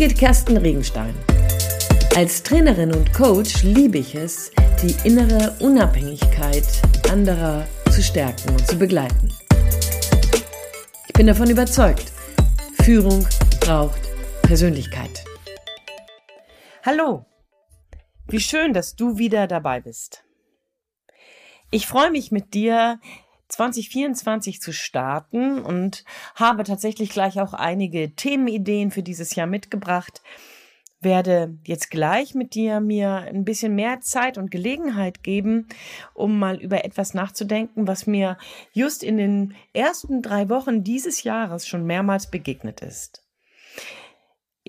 Birgit 0.00 0.18
Kersten 0.18 0.56
Regenstein. 0.56 1.14
Als 2.16 2.42
Trainerin 2.42 2.90
und 2.94 3.12
Coach 3.12 3.64
liebe 3.64 3.98
ich 3.98 4.14
es, 4.14 4.50
die 4.82 4.96
innere 5.06 5.54
Unabhängigkeit 5.60 6.64
anderer 7.10 7.68
zu 7.90 8.02
stärken 8.02 8.48
und 8.48 8.66
zu 8.66 8.78
begleiten. 8.78 9.30
Ich 11.06 11.12
bin 11.12 11.26
davon 11.26 11.50
überzeugt, 11.50 12.12
Führung 12.82 13.28
braucht 13.60 14.00
Persönlichkeit. 14.40 15.22
Hallo, 16.82 17.26
wie 18.26 18.40
schön, 18.40 18.72
dass 18.72 18.96
du 18.96 19.18
wieder 19.18 19.46
dabei 19.46 19.82
bist. 19.82 20.24
Ich 21.70 21.86
freue 21.86 22.10
mich 22.10 22.32
mit 22.32 22.54
dir 22.54 23.00
2024 23.50 24.60
zu 24.60 24.72
starten 24.72 25.60
und 25.60 26.04
habe 26.34 26.64
tatsächlich 26.64 27.10
gleich 27.10 27.40
auch 27.40 27.52
einige 27.52 28.14
Themenideen 28.14 28.90
für 28.90 29.02
dieses 29.02 29.34
Jahr 29.34 29.46
mitgebracht. 29.46 30.22
Werde 31.02 31.58
jetzt 31.64 31.90
gleich 31.90 32.34
mit 32.34 32.54
dir 32.54 32.80
mir 32.80 33.10
ein 33.10 33.44
bisschen 33.44 33.74
mehr 33.74 34.00
Zeit 34.00 34.36
und 34.36 34.50
Gelegenheit 34.50 35.22
geben, 35.22 35.66
um 36.12 36.38
mal 36.38 36.60
über 36.60 36.84
etwas 36.84 37.14
nachzudenken, 37.14 37.86
was 37.86 38.06
mir 38.06 38.36
just 38.72 39.02
in 39.02 39.16
den 39.16 39.54
ersten 39.72 40.20
drei 40.20 40.48
Wochen 40.50 40.84
dieses 40.84 41.22
Jahres 41.22 41.66
schon 41.66 41.86
mehrmals 41.86 42.30
begegnet 42.30 42.82
ist. 42.82 43.29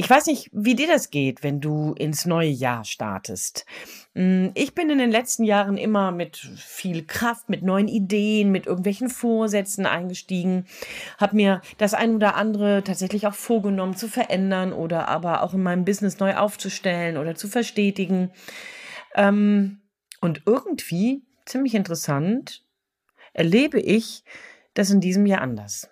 Ich 0.02 0.10
weiß 0.10 0.26
nicht, 0.26 0.50
wie 0.52 0.74
dir 0.74 0.88
das 0.88 1.12
geht, 1.12 1.44
wenn 1.44 1.62
du 1.62 1.94
ins 1.94 2.26
neue 2.26 2.50
Jahr 2.50 2.86
startest. 2.86 3.68
Hm, 4.16 4.50
ich 4.56 4.74
bin 4.74 4.90
in 4.90 4.98
den 4.98 5.12
letzten 5.12 5.44
Jahren 5.44 5.78
immer 5.78 6.12
mit 6.12 6.38
viel 6.38 7.06
Kraft, 7.06 7.50
mit 7.50 7.62
neuen 7.62 7.88
Ideen, 7.88 8.52
mit 8.52 8.66
irgendwelchen 8.66 9.12
Vorsätzen 9.12 9.86
eingestiegen, 9.86 10.66
habe 11.20 11.36
mir 11.36 11.62
das 11.78 11.94
ein 11.94 12.16
oder 12.16 12.34
andere 12.34 12.84
tatsächlich 12.84 13.28
auch 13.28 13.36
vorgenommen 13.36 13.96
zu 13.96 14.08
verändern 14.08 14.74
oder 14.74 15.08
aber 15.08 15.44
auch 15.44 15.54
in 15.54 15.62
meinem 15.62 15.86
Business 15.86 16.18
neu 16.18 16.36
aufzustellen 16.36 17.18
oder 17.18 17.36
zu 17.36 17.48
verstetigen. 17.48 18.32
Ähm, 19.14 19.82
und 20.20 20.42
irgendwie, 20.48 21.22
ziemlich 21.46 21.76
interessant, 21.76 22.66
erlebe 23.34 23.80
ich 23.80 24.24
das 24.74 24.90
in 24.90 25.00
diesem 25.00 25.28
Jahr 25.28 25.42
anders. 25.42 25.91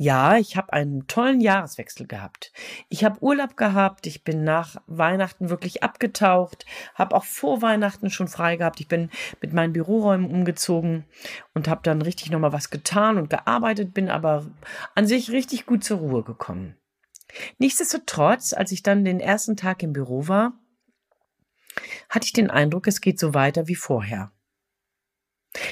Ja, 0.00 0.36
ich 0.36 0.56
habe 0.56 0.72
einen 0.72 1.08
tollen 1.08 1.40
Jahreswechsel 1.40 2.06
gehabt. 2.06 2.52
Ich 2.88 3.02
habe 3.02 3.20
Urlaub 3.20 3.56
gehabt, 3.56 4.06
ich 4.06 4.22
bin 4.22 4.44
nach 4.44 4.76
Weihnachten 4.86 5.50
wirklich 5.50 5.82
abgetaucht, 5.82 6.66
habe 6.94 7.16
auch 7.16 7.24
vor 7.24 7.62
Weihnachten 7.62 8.08
schon 8.08 8.28
frei 8.28 8.54
gehabt. 8.54 8.78
Ich 8.78 8.86
bin 8.86 9.10
mit 9.40 9.52
meinen 9.52 9.72
Büroräumen 9.72 10.30
umgezogen 10.30 11.04
und 11.52 11.66
habe 11.66 11.80
dann 11.82 12.00
richtig 12.00 12.30
nochmal 12.30 12.52
was 12.52 12.70
getan 12.70 13.18
und 13.18 13.28
gearbeitet, 13.28 13.92
bin 13.92 14.08
aber 14.08 14.46
an 14.94 15.08
sich 15.08 15.32
richtig 15.32 15.66
gut 15.66 15.82
zur 15.82 15.98
Ruhe 15.98 16.22
gekommen. 16.22 16.76
Nichtsdestotrotz, 17.58 18.52
als 18.52 18.70
ich 18.70 18.84
dann 18.84 19.04
den 19.04 19.18
ersten 19.18 19.56
Tag 19.56 19.82
im 19.82 19.92
Büro 19.92 20.28
war, 20.28 20.52
hatte 22.08 22.26
ich 22.26 22.32
den 22.32 22.50
Eindruck, 22.50 22.86
es 22.86 23.00
geht 23.00 23.18
so 23.18 23.34
weiter 23.34 23.66
wie 23.66 23.74
vorher. 23.74 24.30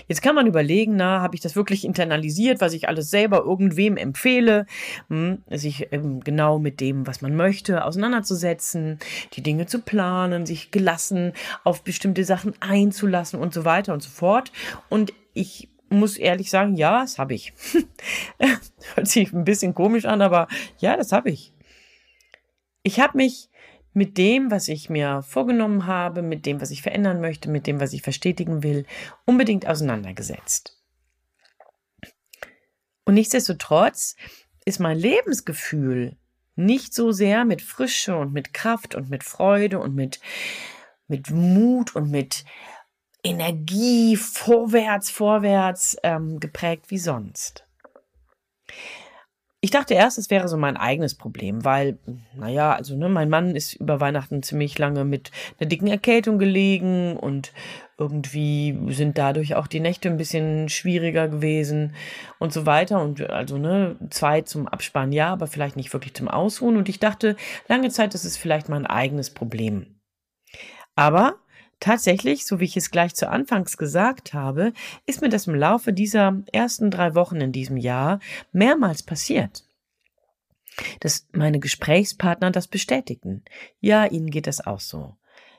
Jetzt 0.08 0.22
kann 0.22 0.34
man 0.34 0.46
überlegen, 0.46 0.96
na, 0.96 1.20
habe 1.20 1.34
ich 1.34 1.41
das 1.41 1.55
wirklich 1.55 1.84
internalisiert, 1.84 2.60
was 2.60 2.72
ich 2.72 2.88
alles 2.88 3.10
selber 3.10 3.44
irgendwem 3.44 3.96
empfehle, 3.96 4.66
hm, 5.08 5.42
sich 5.50 5.88
ähm, 5.92 6.20
genau 6.20 6.58
mit 6.58 6.80
dem, 6.80 7.06
was 7.06 7.20
man 7.20 7.36
möchte, 7.36 7.84
auseinanderzusetzen, 7.84 8.98
die 9.34 9.42
Dinge 9.42 9.66
zu 9.66 9.80
planen, 9.80 10.46
sich 10.46 10.70
gelassen 10.70 11.33
auf 11.62 11.83
bestimmte 11.83 12.24
Sachen 12.24 12.55
einzulassen 12.60 13.38
und 13.38 13.52
so 13.52 13.64
weiter 13.64 13.92
und 13.92 14.02
so 14.02 14.10
fort. 14.10 14.50
Und 14.88 15.12
ich 15.34 15.68
muss 15.88 16.16
ehrlich 16.16 16.50
sagen, 16.50 16.74
ja, 16.74 17.00
das 17.02 17.18
habe 17.18 17.34
ich. 17.34 17.52
Hört 18.94 19.08
sich 19.08 19.33
ein 19.33 19.44
bisschen 19.44 19.74
komisch 19.74 20.05
an, 20.05 20.22
aber 20.22 20.48
ja, 20.78 20.96
das 20.96 21.12
habe 21.12 21.30
ich. 21.30 21.52
Ich 22.83 23.00
habe 23.00 23.16
mich 23.16 23.50
mit 23.96 24.18
dem, 24.18 24.51
was 24.51 24.68
ich 24.68 24.90
mir 24.90 25.23
vorgenommen 25.23 25.86
habe, 25.86 26.20
mit 26.20 26.45
dem, 26.45 26.61
was 26.61 26.70
ich 26.70 26.83
verändern 26.83 27.18
möchte, 27.18 27.48
mit 27.48 27.67
dem, 27.67 27.80
was 27.80 27.95
ich 27.95 28.02
verstetigen 28.02 28.62
will, 28.62 28.84
unbedingt 29.24 29.67
auseinandergesetzt. 29.67 30.79
Und 33.07 33.14
nichtsdestotrotz 33.14 34.17
ist 34.67 34.80
mein 34.80 34.98
Lebensgefühl 34.98 36.18
nicht 36.57 36.92
so 36.92 37.11
sehr 37.11 37.46
mit 37.46 37.62
Frische 37.62 38.18
und 38.18 38.34
mit 38.34 38.52
Kraft 38.52 38.95
und 38.95 39.08
mit 39.08 39.24
Freude 39.24 39.79
und 39.79 39.95
mit, 39.95 40.20
mit 41.08 41.30
Mut 41.30 41.96
und 41.96 42.11
mit 42.11 42.45
Energie 43.24 44.17
vorwärts, 44.17 45.08
vorwärts 45.08 45.96
ähm, 46.02 46.39
geprägt 46.39 46.90
wie 46.90 46.98
sonst. 46.98 47.67
Ich 49.66 49.72
dachte 49.72 49.94
erst, 49.94 50.16
es 50.16 50.30
wäre 50.30 50.46
so 50.46 50.56
mein 50.56 50.77
eigenes 50.77 51.16
Problem, 51.16 51.64
weil, 51.64 51.98
naja, 52.36 52.72
also 52.72 52.96
ne, 52.96 53.08
mein 53.08 53.28
Mann 53.28 53.56
ist 53.56 53.74
über 53.74 53.98
Weihnachten 53.98 54.44
ziemlich 54.44 54.78
lange 54.78 55.04
mit 55.04 55.32
einer 55.58 55.68
dicken 55.68 55.88
Erkältung 55.88 56.38
gelegen 56.38 57.16
und 57.16 57.52
irgendwie 57.98 58.78
sind 58.90 59.18
dadurch 59.18 59.56
auch 59.56 59.66
die 59.66 59.80
Nächte 59.80 60.08
ein 60.08 60.18
bisschen 60.18 60.68
schwieriger 60.68 61.27
gewesen 61.27 61.96
und 62.38 62.52
so 62.52 62.64
weiter. 62.64 63.02
Und 63.02 63.28
also, 63.28 63.58
ne, 63.58 63.96
Zeit 64.10 64.48
zum 64.48 64.68
Absparen 64.68 65.10
ja, 65.10 65.32
aber 65.32 65.48
vielleicht 65.48 65.74
nicht 65.74 65.92
wirklich 65.92 66.14
zum 66.14 66.28
Ausruhen. 66.28 66.77
Und 66.77 66.88
ich 66.88 67.00
dachte 67.00 67.34
lange 67.66 67.90
Zeit, 67.90 68.14
das 68.14 68.24
ist 68.24 68.36
vielleicht 68.36 68.68
mein 68.68 68.86
eigenes 68.86 69.30
Problem. 69.30 69.98
Aber 70.94 71.40
Tatsächlich, 71.79 72.47
so 72.47 72.59
wie 72.59 72.64
ich 72.64 72.77
es 72.77 72.91
gleich 72.91 73.14
zu 73.14 73.29
Anfangs 73.29 73.77
gesagt 73.77 74.33
habe, 74.33 74.73
ist 75.05 75.20
mir 75.20 75.29
das 75.29 75.47
im 75.47 75.55
Laufe 75.55 75.92
dieser 75.92 76.42
ersten 76.53 76.91
drei 76.91 77.14
Wochen 77.14 77.37
in 77.37 77.53
diesem 77.53 77.77
Jahr 77.77 78.20
mehrmals 78.53 79.03
passiert. 79.03 79.64
Dass 81.01 81.27
meine 81.33 81.59
Gesprächspartner 81.59 82.51
das 82.51 82.67
bestätigten. 82.69 83.45
Ja, 83.81 84.07
ihnen 84.07 84.31
geht 84.31 84.47
das 84.47 84.67
auch 84.67 84.81
so 84.81 85.17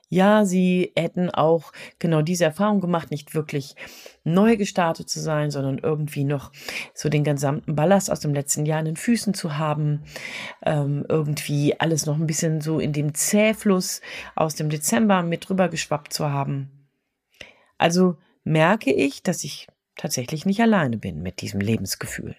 ja, 0.09 0.45
sie 0.45 0.93
hätten 0.95 1.29
auch 1.29 1.71
genau 1.99 2.21
diese 2.21 2.45
Erfahrung 2.45 2.79
gemacht, 2.79 3.11
nicht 3.11 3.35
wirklich 3.35 3.75
neu 4.23 4.55
gestartet 4.55 5.09
zu 5.09 5.19
sein, 5.19 5.51
sondern 5.51 5.79
irgendwie 5.79 6.23
noch 6.23 6.51
so 6.93 7.09
den 7.09 7.23
gesamten 7.23 7.75
Ballast 7.75 8.09
aus 8.09 8.21
dem 8.21 8.33
letzten 8.33 8.65
Jahr 8.65 8.79
in 8.79 8.85
den 8.85 8.95
Füßen 8.95 9.33
zu 9.33 9.57
haben, 9.57 10.03
ähm, 10.65 11.05
irgendwie 11.09 11.79
alles 11.79 12.05
noch 12.05 12.15
ein 12.15 12.27
bisschen 12.27 12.61
so 12.61 12.79
in 12.79 12.93
dem 12.93 13.13
Zähfluss 13.13 14.01
aus 14.35 14.55
dem 14.55 14.69
Dezember 14.69 15.23
mit 15.23 15.47
drüber 15.47 15.67
geschwappt 15.67 16.13
zu 16.13 16.29
haben. 16.29 16.71
Also 17.77 18.17
merke 18.43 18.93
ich, 18.93 19.23
dass 19.23 19.43
ich 19.43 19.67
tatsächlich 19.95 20.45
nicht 20.45 20.61
alleine 20.61 20.97
bin 20.97 21.21
mit 21.21 21.41
diesem 21.41 21.59
Lebensgefühl. 21.59 22.35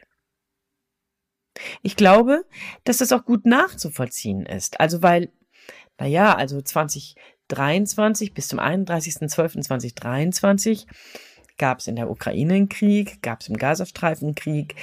Ich 1.83 1.97
glaube, 1.97 2.45
dass 2.85 2.99
das 2.99 3.13
auch 3.13 3.25
gut 3.25 3.45
nachzuvollziehen 3.45 4.47
ist. 4.47 4.81
Also 4.81 5.03
weil, 5.03 5.33
naja, 5.99 6.35
also 6.35 6.61
20, 6.61 7.17
23 7.49 8.35
bis 8.35 8.49
zum 8.49 8.61
31.12.2023 8.61 10.87
gab 11.59 11.81
es 11.81 11.89
in 11.89 11.97
der 11.97 12.09
Ukraine 12.09 12.55
einen 12.55 12.69
Krieg, 12.69 13.21
gab 13.21 13.41
es 13.41 13.49
im 13.49 13.57
Gazastreifen 13.57 14.35
Krieg, 14.35 14.77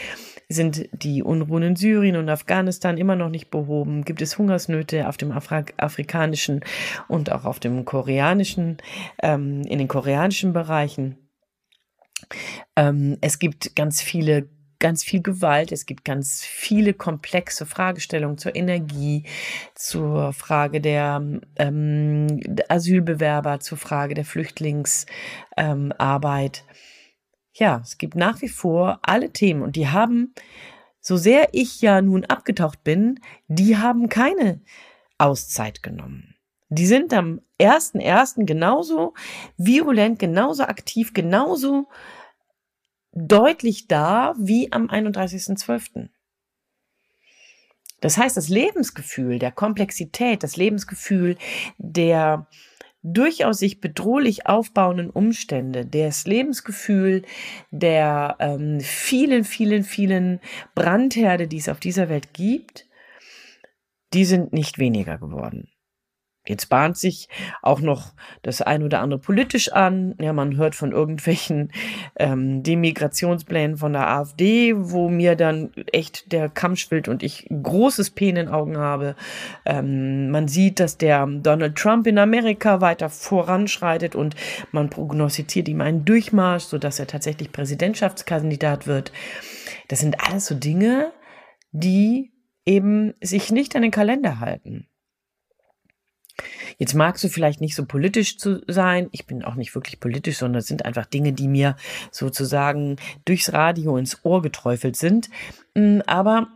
sind 0.50 0.88
die 0.92 1.24
Unruhen 1.24 1.64
in 1.64 1.76
Syrien 1.76 2.18
und 2.18 2.30
Afghanistan 2.30 2.98
immer 2.98 3.16
noch 3.16 3.30
nicht 3.30 3.50
behoben, 3.50 4.04
gibt 4.04 4.22
es 4.22 4.38
Hungersnöte 4.38 5.08
auf 5.08 5.18
dem 5.18 5.32
Afra 5.32 5.64
afrikanischen 5.78 6.62
und 7.08 7.32
auch 7.32 7.46
auf 7.46 7.60
dem 7.60 7.86
koreanischen, 7.86 8.78
ähm, 9.24 9.62
in 9.62 9.80
den 9.80 9.88
koreanischen 9.88 10.54
Bereichen. 10.54 11.18
Ähm, 12.76 13.18
es 13.22 13.40
gibt 13.40 13.76
ganz 13.76 14.02
viele 14.02 14.50
ganz 14.80 15.04
viel 15.04 15.22
Gewalt, 15.22 15.72
es 15.72 15.86
gibt 15.86 16.06
ganz 16.06 16.44
viele 16.44 16.94
komplexe 16.94 17.66
Fragestellungen 17.66 18.38
zur 18.38 18.56
Energie, 18.56 19.24
zur 19.74 20.34
Frage 20.34 20.82
der 20.82 21.22
ähm, 21.58 22.40
Asylbewerber, 22.70 23.60
zur 23.60 23.78
Frage 23.78 24.14
der 24.14 24.26
Flüchtlingsarbeit. 24.26 26.64
Ähm, 26.68 26.76
ja, 27.54 27.80
es 27.84 27.98
gibt 27.98 28.16
nach 28.16 28.42
wie 28.42 28.50
vor 28.50 29.00
alle 29.02 29.32
Themen 29.32 29.62
und 29.62 29.76
die 29.76 29.88
haben, 29.88 30.34
so 31.00 31.18
sehr 31.18 31.50
ich 31.54 31.82
ja 31.82 32.02
nun 32.02 32.26
abgetaucht 32.26 32.84
bin, 32.84 33.20
die 33.48 33.78
haben 33.78 34.10
keine 34.10 34.62
Auszeit 35.18 35.84
genommen. 35.84 36.36
Die 36.70 36.88
sind 36.88 37.14
am 37.14 37.42
1.1. 37.60 38.46
genauso 38.46 39.14
virulent, 39.56 40.20
genauso 40.20 40.64
aktiv, 40.64 41.14
genauso 41.14 41.88
deutlich 43.16 43.88
da 43.88 44.36
wie 44.38 44.72
am 44.72 44.88
31.12. 44.88 46.10
Das 48.02 48.18
heißt, 48.18 48.38
das 48.38 48.50
Lebensgefühl 48.50 49.40
der 49.40 49.52
Komplexität, 49.52 50.44
das 50.44 50.58
Lebensgefühl 50.58 51.38
der 51.78 52.48
durchaus 53.02 53.60
sich 53.60 53.82
bedrohlich 53.82 54.48
aufbauenden 54.48 55.12
Umstände, 55.12 55.86
das 55.86 56.26
Lebensgefühl 56.26 57.22
der 57.70 58.36
ähm, 58.40 58.80
vielen, 58.82 59.44
vielen, 59.44 59.84
vielen 59.84 60.40
Brandherde, 60.74 61.48
die 61.48 61.58
es 61.58 61.70
auf 61.70 61.80
dieser 61.80 62.10
Welt 62.10 62.34
gibt, 62.34 62.88
die 64.14 64.26
sind 64.26 64.54
nicht 64.54 64.80
weniger 64.80 65.20
geworden. 65.20 65.70
Jetzt 66.48 66.70
bahnt 66.70 66.98
sich 66.98 67.28
auch 67.62 67.80
noch 67.80 68.14
das 68.44 68.62
ein 68.62 68.84
oder 68.84 69.02
andere 69.02 69.20
politisch 69.20 69.72
an. 69.72 70.16
Ja, 70.20 70.32
man 70.32 70.58
hört 70.58 70.76
von 70.76 70.92
irgendwelchen 70.92 71.72
ähm, 72.18 72.62
Demigrationsplänen 72.62 73.78
von 73.78 73.94
der 73.94 74.08
AfD, 74.08 74.74
wo 74.76 75.10
mir 75.10 75.36
dann 75.36 75.72
echt 75.92 76.32
der 76.32 76.50
Kamm 76.50 76.76
schwillt 76.76 77.08
und 77.08 77.24
ich 77.24 77.48
großes 77.50 78.12
P 78.12 78.30
in 78.30 78.36
den 78.36 78.48
Augen 78.48 78.78
habe. 78.78 79.16
Ähm, 79.66 80.30
man 80.30 80.48
sieht, 80.48 80.80
dass 80.80 80.98
der 80.98 81.26
Donald 81.26 81.76
Trump 81.76 82.06
in 82.06 82.20
Amerika 82.20 82.80
weiter 82.80 83.10
voranschreitet 83.10 84.16
und 84.16 84.36
man 84.72 84.90
prognostiziert 84.90 85.68
ihm 85.68 85.82
einen 85.82 86.06
Durchmarsch, 86.06 86.66
sodass 86.66 87.00
er 87.00 87.08
tatsächlich 87.08 87.52
Präsidentschaftskandidat 87.52 88.86
wird. 88.86 89.12
Das 89.88 90.00
sind 90.00 90.20
alles 90.20 90.46
so 90.46 90.56
Dinge, 90.56 91.12
die 91.72 92.32
eben 92.66 93.14
sich 93.22 93.52
nicht 93.52 93.76
an 93.76 93.82
den 93.82 93.92
Kalender 93.92 94.40
halten. 94.40 94.88
Jetzt 96.78 96.94
magst 96.94 97.24
du 97.24 97.30
vielleicht 97.30 97.62
nicht 97.62 97.76
so 97.76 97.86
politisch 97.86 98.38
zu 98.38 98.62
sein. 98.68 99.08
Ich 99.12 99.26
bin 99.26 99.44
auch 99.44 99.56
nicht 99.56 99.74
wirklich 99.76 100.00
politisch, 100.00 100.38
sondern 100.38 100.60
es 100.60 100.68
sind 100.68 100.86
einfach 100.86 101.06
Dinge, 101.06 101.34
die 101.34 101.48
mir 101.48 101.76
sozusagen 102.12 102.98
durchs 103.26 103.54
Radio 103.54 103.98
ins 103.98 104.24
Ohr 104.24 104.42
geträufelt 104.42 104.96
sind. 104.96 105.30
Mm, 105.74 106.00
aber 106.06 106.48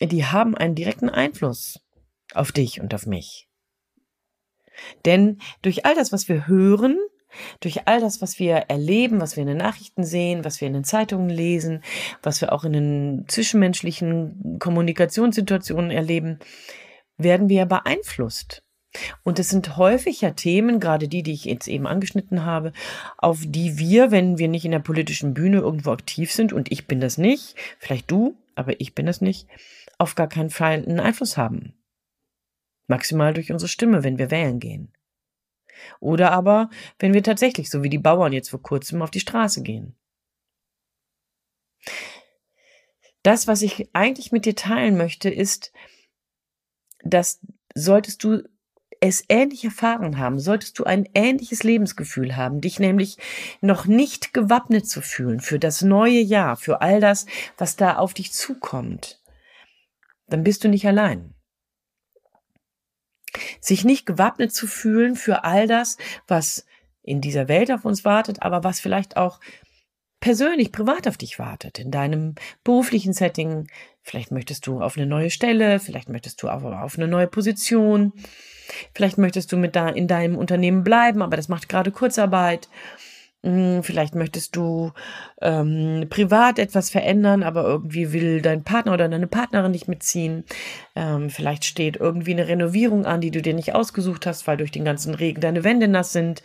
die 0.00 0.24
haben 0.24 0.56
einen 0.56 0.74
direkten 0.74 1.08
Einfluss 1.08 1.80
auf 2.34 2.52
dich 2.52 2.80
und 2.80 2.94
auf 2.94 3.06
mich. 3.06 3.48
Denn 5.04 5.38
durch 5.60 5.84
all 5.84 5.94
das, 5.94 6.12
was 6.12 6.28
wir 6.28 6.46
hören, 6.46 6.98
durch 7.60 7.86
all 7.86 8.00
das, 8.00 8.20
was 8.20 8.38
wir 8.38 8.56
erleben, 8.68 9.20
was 9.20 9.36
wir 9.36 9.42
in 9.42 9.48
den 9.48 9.58
Nachrichten 9.58 10.04
sehen, 10.04 10.44
was 10.44 10.60
wir 10.60 10.68
in 10.68 10.74
den 10.74 10.84
Zeitungen 10.84 11.30
lesen, 11.30 11.82
was 12.22 12.40
wir 12.40 12.52
auch 12.52 12.64
in 12.64 12.72
den 12.72 13.24
zwischenmenschlichen 13.28 14.58
Kommunikationssituationen 14.58 15.90
erleben, 15.90 16.38
werden 17.16 17.48
wir 17.48 17.66
beeinflusst. 17.66 18.62
Und 19.22 19.38
es 19.38 19.48
sind 19.48 19.76
häufig 19.76 20.20
ja 20.20 20.32
Themen, 20.32 20.80
gerade 20.80 21.08
die, 21.08 21.22
die 21.22 21.32
ich 21.32 21.44
jetzt 21.44 21.68
eben 21.68 21.86
angeschnitten 21.86 22.44
habe, 22.44 22.72
auf 23.16 23.40
die 23.44 23.78
wir, 23.78 24.10
wenn 24.10 24.38
wir 24.38 24.48
nicht 24.48 24.64
in 24.64 24.70
der 24.70 24.80
politischen 24.80 25.34
Bühne 25.34 25.58
irgendwo 25.58 25.92
aktiv 25.92 26.32
sind, 26.32 26.52
und 26.52 26.70
ich 26.70 26.86
bin 26.86 27.00
das 27.00 27.18
nicht, 27.18 27.56
vielleicht 27.78 28.10
du, 28.10 28.36
aber 28.54 28.80
ich 28.80 28.94
bin 28.94 29.06
das 29.06 29.20
nicht, 29.20 29.48
auf 29.98 30.14
gar 30.14 30.28
keinen 30.28 30.50
Fall 30.50 30.74
einen 30.74 31.00
Einfluss 31.00 31.36
haben. 31.36 31.74
Maximal 32.86 33.32
durch 33.32 33.50
unsere 33.50 33.68
Stimme, 33.68 34.04
wenn 34.04 34.18
wir 34.18 34.30
wählen 34.30 34.60
gehen. 34.60 34.92
Oder 36.00 36.32
aber, 36.32 36.68
wenn 36.98 37.14
wir 37.14 37.22
tatsächlich, 37.22 37.70
so 37.70 37.82
wie 37.82 37.88
die 37.88 37.98
Bauern 37.98 38.32
jetzt 38.32 38.50
vor 38.50 38.62
kurzem, 38.62 39.02
auf 39.02 39.10
die 39.10 39.20
Straße 39.20 39.62
gehen. 39.62 39.96
Das, 43.22 43.46
was 43.46 43.62
ich 43.62 43.88
eigentlich 43.94 44.32
mit 44.32 44.44
dir 44.44 44.54
teilen 44.54 44.96
möchte, 44.96 45.30
ist, 45.30 45.72
dass 47.04 47.40
solltest 47.74 48.22
du 48.24 48.42
es 49.02 49.24
ähnlich 49.28 49.64
erfahren 49.64 50.18
haben, 50.18 50.38
solltest 50.38 50.78
du 50.78 50.84
ein 50.84 51.08
ähnliches 51.12 51.64
Lebensgefühl 51.64 52.36
haben, 52.36 52.60
dich 52.60 52.78
nämlich 52.78 53.18
noch 53.60 53.86
nicht 53.86 54.32
gewappnet 54.32 54.88
zu 54.88 55.02
fühlen 55.02 55.40
für 55.40 55.58
das 55.58 55.82
neue 55.82 56.20
Jahr, 56.20 56.56
für 56.56 56.80
all 56.80 57.00
das, 57.00 57.26
was 57.58 57.74
da 57.74 57.96
auf 57.96 58.14
dich 58.14 58.32
zukommt, 58.32 59.20
dann 60.28 60.44
bist 60.44 60.62
du 60.62 60.68
nicht 60.68 60.86
allein. 60.86 61.34
Sich 63.60 63.84
nicht 63.84 64.06
gewappnet 64.06 64.54
zu 64.54 64.68
fühlen 64.68 65.16
für 65.16 65.42
all 65.42 65.66
das, 65.66 65.98
was 66.28 66.64
in 67.02 67.20
dieser 67.20 67.48
Welt 67.48 67.72
auf 67.72 67.84
uns 67.84 68.04
wartet, 68.04 68.40
aber 68.42 68.62
was 68.62 68.78
vielleicht 68.78 69.16
auch 69.16 69.40
persönlich, 70.20 70.70
privat 70.70 71.08
auf 71.08 71.16
dich 71.16 71.40
wartet, 71.40 71.80
in 71.80 71.90
deinem 71.90 72.36
beruflichen 72.62 73.12
Setting. 73.12 73.66
Vielleicht 74.02 74.32
möchtest 74.32 74.66
du 74.66 74.80
auf 74.80 74.96
eine 74.96 75.06
neue 75.06 75.30
Stelle, 75.30 75.78
vielleicht 75.78 76.08
möchtest 76.08 76.42
du 76.42 76.48
auf, 76.48 76.64
auf 76.64 76.98
eine 76.98 77.08
neue 77.08 77.28
Position, 77.28 78.12
Vielleicht 78.94 79.18
möchtest 79.18 79.52
du 79.52 79.56
mit 79.56 79.76
da 79.76 79.88
in 79.88 80.06
deinem 80.06 80.36
Unternehmen 80.36 80.84
bleiben, 80.84 81.22
aber 81.22 81.36
das 81.36 81.48
macht 81.48 81.68
gerade 81.68 81.90
Kurzarbeit. 81.90 82.68
Hm, 83.44 83.82
vielleicht 83.82 84.14
möchtest 84.14 84.54
du 84.54 84.92
ähm, 85.40 86.06
privat 86.08 86.58
etwas 86.58 86.90
verändern, 86.90 87.42
aber 87.42 87.64
irgendwie 87.64 88.12
will 88.12 88.40
dein 88.40 88.62
Partner 88.62 88.94
oder 88.94 89.08
deine 89.08 89.26
Partnerin 89.26 89.72
nicht 89.72 89.88
mitziehen. 89.88 90.44
Ähm, 90.94 91.28
vielleicht 91.28 91.64
steht 91.64 91.96
irgendwie 91.96 92.32
eine 92.32 92.46
Renovierung 92.46 93.04
an, 93.04 93.20
die 93.20 93.32
du 93.32 93.42
dir 93.42 93.54
nicht 93.54 93.74
ausgesucht 93.74 94.26
hast, 94.26 94.46
weil 94.46 94.56
durch 94.56 94.70
den 94.70 94.84
ganzen 94.84 95.14
Regen 95.14 95.40
deine 95.40 95.64
Wände 95.64 95.88
nass 95.88 96.12
sind. 96.12 96.42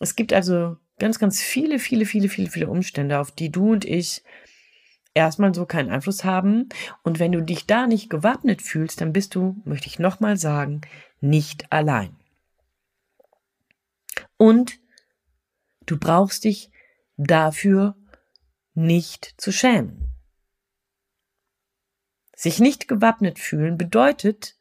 Es 0.00 0.16
gibt 0.16 0.32
also 0.32 0.76
ganz, 0.98 1.18
ganz 1.18 1.40
viele, 1.40 1.78
viele, 1.78 2.06
viele, 2.06 2.28
viele, 2.28 2.50
viele 2.50 2.68
Umstände, 2.68 3.18
auf 3.20 3.30
die 3.30 3.52
du 3.52 3.72
und 3.72 3.84
ich 3.84 4.22
erstmal 5.14 5.54
so 5.54 5.66
keinen 5.66 5.90
Einfluss 5.90 6.24
haben. 6.24 6.68
Und 7.02 7.18
wenn 7.18 7.32
du 7.32 7.42
dich 7.42 7.66
da 7.66 7.86
nicht 7.86 8.10
gewappnet 8.10 8.62
fühlst, 8.62 9.00
dann 9.00 9.12
bist 9.12 9.34
du, 9.34 9.60
möchte 9.64 9.88
ich 9.88 9.98
nochmal 9.98 10.36
sagen, 10.36 10.80
nicht 11.20 11.70
allein. 11.72 12.16
Und 14.36 14.78
du 15.86 15.98
brauchst 15.98 16.44
dich 16.44 16.70
dafür 17.16 17.96
nicht 18.74 19.34
zu 19.36 19.52
schämen. 19.52 20.08
Sich 22.34 22.58
nicht 22.58 22.88
gewappnet 22.88 23.38
fühlen 23.38 23.76
bedeutet, 23.76 24.56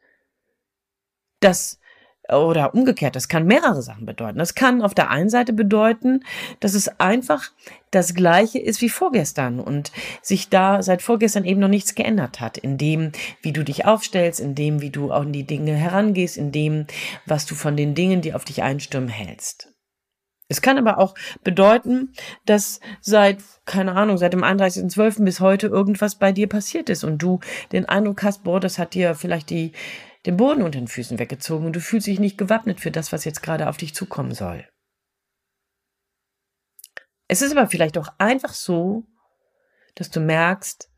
dass 1.39 1.79
oder 2.31 2.73
umgekehrt, 2.73 3.15
das 3.15 3.27
kann 3.27 3.45
mehrere 3.45 3.81
Sachen 3.81 4.05
bedeuten. 4.05 4.37
Das 4.37 4.55
kann 4.55 4.81
auf 4.81 4.93
der 4.93 5.09
einen 5.09 5.29
Seite 5.29 5.53
bedeuten, 5.53 6.23
dass 6.59 6.73
es 6.73 6.99
einfach 6.99 7.51
das 7.91 8.13
gleiche 8.13 8.59
ist 8.59 8.81
wie 8.81 8.89
vorgestern 8.89 9.59
und 9.59 9.91
sich 10.21 10.49
da 10.49 10.83
seit 10.83 11.01
vorgestern 11.01 11.45
eben 11.45 11.59
noch 11.59 11.67
nichts 11.67 11.95
geändert 11.95 12.39
hat, 12.39 12.57
in 12.57 12.77
dem, 12.77 13.11
wie 13.41 13.51
du 13.51 13.63
dich 13.63 13.85
aufstellst, 13.85 14.39
in 14.39 14.55
dem, 14.55 14.81
wie 14.81 14.91
du 14.91 15.11
an 15.11 15.33
die 15.33 15.45
Dinge 15.45 15.73
herangehst, 15.73 16.37
in 16.37 16.51
dem, 16.51 16.85
was 17.25 17.45
du 17.45 17.55
von 17.55 17.75
den 17.75 17.95
Dingen, 17.95 18.21
die 18.21 18.33
auf 18.33 18.45
dich 18.45 18.61
einstürmen, 18.61 19.09
hältst. 19.09 19.73
Es 20.51 20.61
kann 20.61 20.79
aber 20.79 20.97
auch 20.97 21.13
bedeuten, 21.43 22.11
dass 22.45 22.79
seit, 23.01 23.37
keine 23.65 23.95
Ahnung, 23.95 24.17
seit 24.17 24.33
dem 24.33 24.43
31.12. 24.43 25.23
bis 25.23 25.39
heute 25.39 25.67
irgendwas 25.67 26.15
bei 26.15 26.31
dir 26.31 26.49
passiert 26.49 26.89
ist 26.89 27.03
und 27.03 27.19
du 27.19 27.39
den 27.71 27.87
Eindruck 27.87 28.23
hast, 28.23 28.43
boah, 28.43 28.59
das 28.59 28.79
hat 28.79 28.95
dir 28.95 29.13
vielleicht 29.13 29.51
die, 29.51 29.73
den 30.25 30.38
Boden 30.38 30.62
unter 30.62 30.80
den 30.80 30.88
Füßen 30.88 31.19
weggezogen 31.19 31.66
und 31.66 31.75
du 31.75 31.81
fühlst 31.81 32.07
dich 32.07 32.19
nicht 32.19 32.38
gewappnet 32.38 32.80
für 32.80 32.92
das, 32.92 33.12
was 33.12 33.25
jetzt 33.25 33.42
gerade 33.42 33.69
auf 33.69 33.77
dich 33.77 33.95
zukommen 33.95 34.33
soll. 34.33 34.68
Es 37.27 37.42
ist 37.42 37.51
aber 37.56 37.68
vielleicht 37.68 37.98
auch 37.98 38.10
einfach 38.18 38.54
so, 38.54 39.06
dass 39.95 40.10
du 40.10 40.19
merkst, 40.19 40.89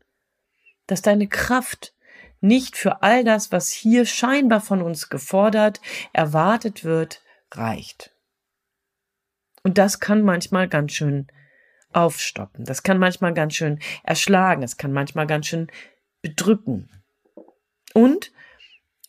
dass 0.86 1.02
deine 1.02 1.28
Kraft 1.28 1.94
nicht 2.40 2.76
für 2.76 3.02
all 3.02 3.22
das, 3.22 3.52
was 3.52 3.70
hier 3.70 4.04
scheinbar 4.04 4.60
von 4.60 4.82
uns 4.82 5.08
gefordert, 5.08 5.80
erwartet 6.12 6.84
wird, 6.84 7.22
reicht. 7.52 8.14
Und 9.62 9.78
das 9.78 10.00
kann 10.00 10.22
manchmal 10.22 10.68
ganz 10.68 10.92
schön 10.92 11.28
aufstoppen. 11.92 12.64
Das 12.64 12.82
kann 12.82 12.98
manchmal 12.98 13.34
ganz 13.34 13.54
schön 13.54 13.78
erschlagen. 14.02 14.62
Das 14.62 14.76
kann 14.76 14.92
manchmal 14.92 15.26
ganz 15.26 15.46
schön 15.46 15.70
bedrücken. 16.20 16.88
Und 17.94 18.32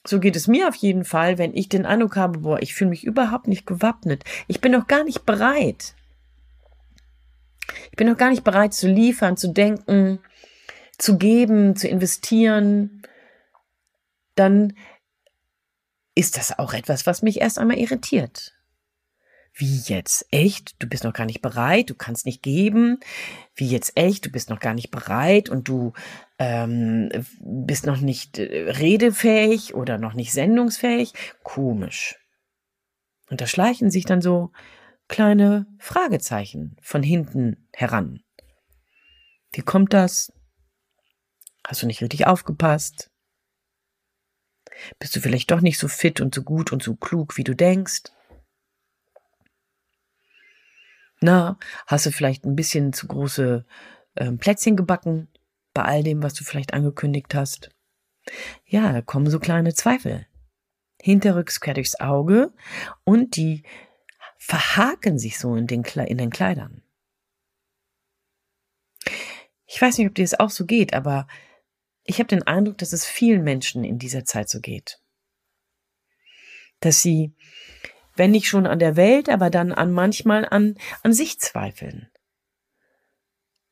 so 0.05 0.19
geht 0.19 0.35
es 0.35 0.47
mir 0.47 0.67
auf 0.67 0.75
jeden 0.75 1.05
Fall, 1.05 1.37
wenn 1.37 1.55
ich 1.55 1.69
den 1.69 1.85
Eindruck 1.85 2.15
habe, 2.15 2.39
boah, 2.39 2.61
ich 2.61 2.73
fühle 2.73 2.89
mich 2.89 3.05
überhaupt 3.05 3.47
nicht 3.47 3.65
gewappnet. 3.65 4.23
Ich 4.47 4.59
bin 4.59 4.71
noch 4.71 4.87
gar 4.87 5.03
nicht 5.03 5.25
bereit. 5.25 5.95
Ich 7.91 7.95
bin 7.95 8.07
noch 8.07 8.17
gar 8.17 8.29
nicht 8.29 8.43
bereit 8.43 8.73
zu 8.73 8.87
liefern, 8.87 9.37
zu 9.37 9.47
denken, 9.49 10.19
zu 10.97 11.17
geben, 11.17 11.75
zu 11.75 11.87
investieren. 11.87 13.03
Dann 14.35 14.73
ist 16.15 16.37
das 16.37 16.57
auch 16.59 16.73
etwas, 16.73 17.05
was 17.05 17.21
mich 17.21 17.41
erst 17.41 17.57
einmal 17.57 17.77
irritiert. 17.77 18.53
Wie 19.55 19.77
jetzt? 19.85 20.25
Echt? 20.31 20.75
Du 20.79 20.87
bist 20.87 21.03
noch 21.03 21.13
gar 21.13 21.27
nicht 21.27 21.41
bereit, 21.41 21.91
du 21.91 21.95
kannst 21.95 22.25
nicht 22.25 22.41
geben. 22.41 22.99
Wie 23.55 23.67
jetzt 23.67 23.93
echt? 23.95 24.25
Du 24.25 24.31
bist 24.31 24.49
noch 24.49 24.59
gar 24.59 24.73
nicht 24.73 24.89
bereit 24.89 25.49
und 25.49 25.67
du 25.67 25.93
ähm, 26.39 27.09
bist 27.39 27.85
noch 27.85 27.97
nicht 27.97 28.39
äh, 28.39 28.71
redefähig 28.71 29.75
oder 29.75 29.99
noch 29.99 30.15
nicht 30.15 30.33
sendungsfähig. 30.33 31.13
Komisch. 31.43 32.15
Und 33.29 33.41
da 33.41 33.47
schleichen 33.47 33.91
sich 33.91 34.05
dann 34.05 34.21
so 34.21 34.51
kleine 35.07 35.67
Fragezeichen 35.77 36.75
von 36.81 37.03
hinten 37.03 37.67
heran. 37.73 38.23
Wie 39.51 39.61
kommt 39.61 39.93
das? 39.93 40.33
Hast 41.65 41.83
du 41.83 41.87
nicht 41.87 42.01
richtig 42.01 42.25
aufgepasst? 42.25 43.11
Bist 44.97 45.15
du 45.15 45.19
vielleicht 45.19 45.51
doch 45.51 45.61
nicht 45.61 45.77
so 45.77 45.87
fit 45.87 46.21
und 46.21 46.33
so 46.33 46.41
gut 46.41 46.71
und 46.71 46.81
so 46.81 46.95
klug, 46.95 47.37
wie 47.37 47.43
du 47.43 47.55
denkst? 47.55 48.03
Na, 51.23 51.57
hast 51.87 52.05
du 52.05 52.11
vielleicht 52.11 52.43
ein 52.43 52.57
bisschen 52.57 52.91
zu 52.91 53.07
große 53.07 53.65
äh, 54.15 54.31
Plätzchen 54.33 54.75
gebacken 54.75 55.29
bei 55.73 55.83
all 55.83 56.03
dem, 56.03 56.21
was 56.21 56.33
du 56.33 56.43
vielleicht 56.43 56.73
angekündigt 56.73 57.33
hast? 57.33 57.69
Ja, 58.65 58.91
da 58.91 59.01
kommen 59.01 59.29
so 59.29 59.39
kleine 59.39 59.73
Zweifel. 59.73 60.27
Hinterrücks 61.01 61.61
quer 61.61 61.75
durchs 61.75 61.97
Auge 62.01 62.51
und 63.05 63.37
die 63.37 63.63
verhaken 64.37 65.17
sich 65.17 65.39
so 65.39 65.55
in 65.55 65.65
den, 65.65 65.83
in 65.83 66.17
den 66.17 66.29
Kleidern. 66.29 66.83
Ich 69.65 69.81
weiß 69.81 69.97
nicht, 69.99 70.09
ob 70.09 70.15
dir 70.15 70.25
es 70.25 70.37
auch 70.37 70.49
so 70.49 70.65
geht, 70.65 70.93
aber 70.93 71.27
ich 72.03 72.19
habe 72.19 72.27
den 72.27 72.43
Eindruck, 72.43 72.77
dass 72.79 72.91
es 72.91 73.05
vielen 73.05 73.45
Menschen 73.45 73.85
in 73.85 73.97
dieser 73.97 74.25
Zeit 74.25 74.49
so 74.49 74.59
geht. 74.59 74.99
dass 76.81 77.01
sie, 77.01 77.33
wenn 78.15 78.31
nicht 78.31 78.47
schon 78.47 78.67
an 78.67 78.79
der 78.79 78.95
Welt, 78.95 79.29
aber 79.29 79.49
dann 79.49 79.71
an 79.71 79.91
manchmal 79.91 80.47
an, 80.49 80.75
an 81.01 81.13
sich 81.13 81.39
zweifeln. 81.39 82.09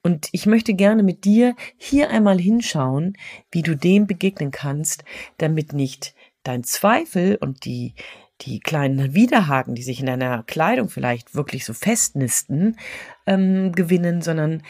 Und 0.04 0.30
ich 0.32 0.46
möchte 0.46 0.74
gerne 0.74 1.04
mit 1.04 1.26
dir 1.26 1.56
hier 1.78 2.10
einmal 2.10 2.40
hinschauen, 2.40 3.18
wie 3.52 3.62
du 3.62 3.76
dem 3.76 4.08
begegnen 4.08 4.52
kannst, 4.52 5.04
damit 5.38 5.74
nicht 5.74 6.16
dein 6.44 6.64
Zweifel 6.64 7.36
und 7.36 7.66
die, 7.66 7.94
die 8.42 8.60
kleinen 8.60 9.14
Widerhaken, 9.14 9.76
die 9.76 9.84
sich 9.84 10.00
in 10.00 10.08
deiner 10.08 10.42
Kleidung 10.44 10.90
vielleicht 10.90 11.36
wirklich 11.36 11.66
so 11.66 11.74
festnisten, 11.74 12.80
ähm, 13.28 13.74
gewinnen, 13.74 14.24
sondern 14.24 14.64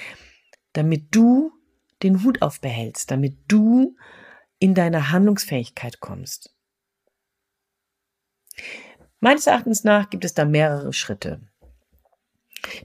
damit 0.73 1.15
du 1.15 1.51
den 2.03 2.23
Hut 2.23 2.41
aufbehältst, 2.41 3.09
damit 3.09 3.37
du 3.47 3.95
in 4.59 4.75
deine 4.75 5.11
Handlungsfähigkeit 5.11 6.01
kommst. 6.01 6.53
Meines 9.21 9.45
Erachtens 9.45 9.83
nach 9.83 10.09
gibt 10.09 10.25
es 10.25 10.33
da 10.33 10.45
mehrere 10.45 10.93
Schritte. 10.93 11.39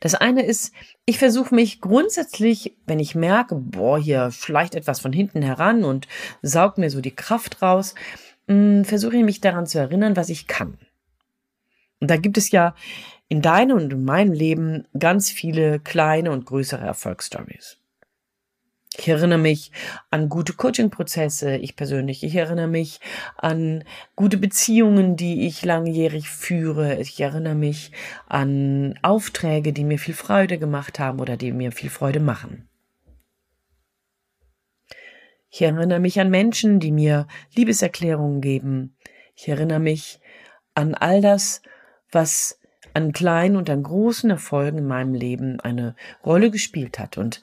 Das 0.00 0.14
eine 0.14 0.44
ist, 0.44 0.72
ich 1.06 1.18
versuche 1.18 1.54
mich 1.54 1.80
grundsätzlich, 1.80 2.76
wenn 2.86 2.98
ich 2.98 3.14
merke, 3.14 3.54
boah, 3.56 3.98
hier 3.98 4.30
schleicht 4.30 4.74
etwas 4.74 5.00
von 5.00 5.12
hinten 5.12 5.42
heran 5.42 5.82
und 5.82 6.06
saugt 6.42 6.78
mir 6.78 6.90
so 6.90 7.00
die 7.00 7.14
Kraft 7.14 7.62
raus, 7.62 7.94
hm, 8.48 8.84
versuche 8.84 9.16
ich 9.16 9.24
mich 9.24 9.40
daran 9.40 9.66
zu 9.66 9.78
erinnern, 9.78 10.16
was 10.16 10.28
ich 10.28 10.46
kann. 10.46 10.78
Und 12.00 12.10
da 12.10 12.16
gibt 12.16 12.36
es 12.36 12.50
ja 12.50 12.74
in 13.28 13.40
deinem 13.40 13.78
und 13.78 13.92
in 13.92 14.04
meinem 14.04 14.32
Leben 14.32 14.86
ganz 14.98 15.30
viele 15.30 15.80
kleine 15.80 16.30
und 16.30 16.44
größere 16.44 16.84
Erfolgsstories. 16.84 17.78
Ich 18.98 19.08
erinnere 19.08 19.38
mich 19.38 19.72
an 20.10 20.28
gute 20.28 20.54
Coaching-Prozesse, 20.54 21.56
ich 21.56 21.76
persönlich. 21.76 22.22
Ich 22.22 22.34
erinnere 22.34 22.66
mich 22.66 23.00
an 23.36 23.84
gute 24.14 24.38
Beziehungen, 24.38 25.16
die 25.16 25.46
ich 25.46 25.64
langjährig 25.64 26.30
führe. 26.30 26.98
Ich 27.00 27.20
erinnere 27.20 27.54
mich 27.54 27.92
an 28.26 28.98
Aufträge, 29.02 29.74
die 29.74 29.84
mir 29.84 29.98
viel 29.98 30.14
Freude 30.14 30.58
gemacht 30.58 30.98
haben 30.98 31.20
oder 31.20 31.36
die 31.36 31.52
mir 31.52 31.72
viel 31.72 31.90
Freude 31.90 32.20
machen. 32.20 32.68
Ich 35.50 35.62
erinnere 35.62 36.00
mich 36.00 36.18
an 36.18 36.30
Menschen, 36.30 36.80
die 36.80 36.92
mir 36.92 37.26
Liebeserklärungen 37.54 38.40
geben. 38.40 38.96
Ich 39.34 39.48
erinnere 39.48 39.80
mich 39.80 40.20
an 40.74 40.94
all 40.94 41.20
das, 41.20 41.60
was 42.10 42.60
an 42.94 43.12
kleinen 43.12 43.56
und 43.56 43.68
an 43.68 43.82
großen 43.82 44.30
Erfolgen 44.30 44.78
in 44.78 44.86
meinem 44.86 45.14
Leben 45.14 45.60
eine 45.60 45.96
Rolle 46.24 46.50
gespielt 46.50 46.98
hat. 46.98 47.18
Und 47.18 47.42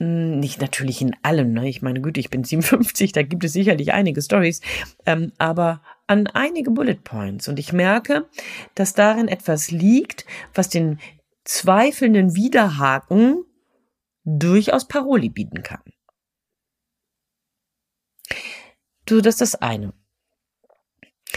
nicht 0.00 0.60
natürlich 0.60 1.02
in 1.02 1.16
allem, 1.22 1.52
ne? 1.52 1.68
Ich 1.68 1.82
meine 1.82 2.00
Güte, 2.00 2.20
ich 2.20 2.30
bin 2.30 2.44
57, 2.44 3.12
da 3.12 3.22
gibt 3.22 3.42
es 3.44 3.52
sicherlich 3.52 3.92
einige 3.92 4.22
Stories, 4.22 4.60
ähm, 5.06 5.32
aber 5.38 5.82
an 6.06 6.28
einige 6.28 6.70
Bullet 6.70 7.02
Points. 7.02 7.48
Und 7.48 7.58
ich 7.58 7.72
merke, 7.72 8.28
dass 8.74 8.94
darin 8.94 9.28
etwas 9.28 9.70
liegt, 9.70 10.24
was 10.54 10.68
den 10.68 11.00
zweifelnden 11.44 12.36
Widerhaken 12.36 13.44
durchaus 14.24 14.86
Paroli 14.86 15.30
bieten 15.30 15.62
kann. 15.62 15.82
Du, 19.06 19.20
das 19.20 19.36
ist 19.36 19.54
das 19.54 19.54
eine. 19.56 19.94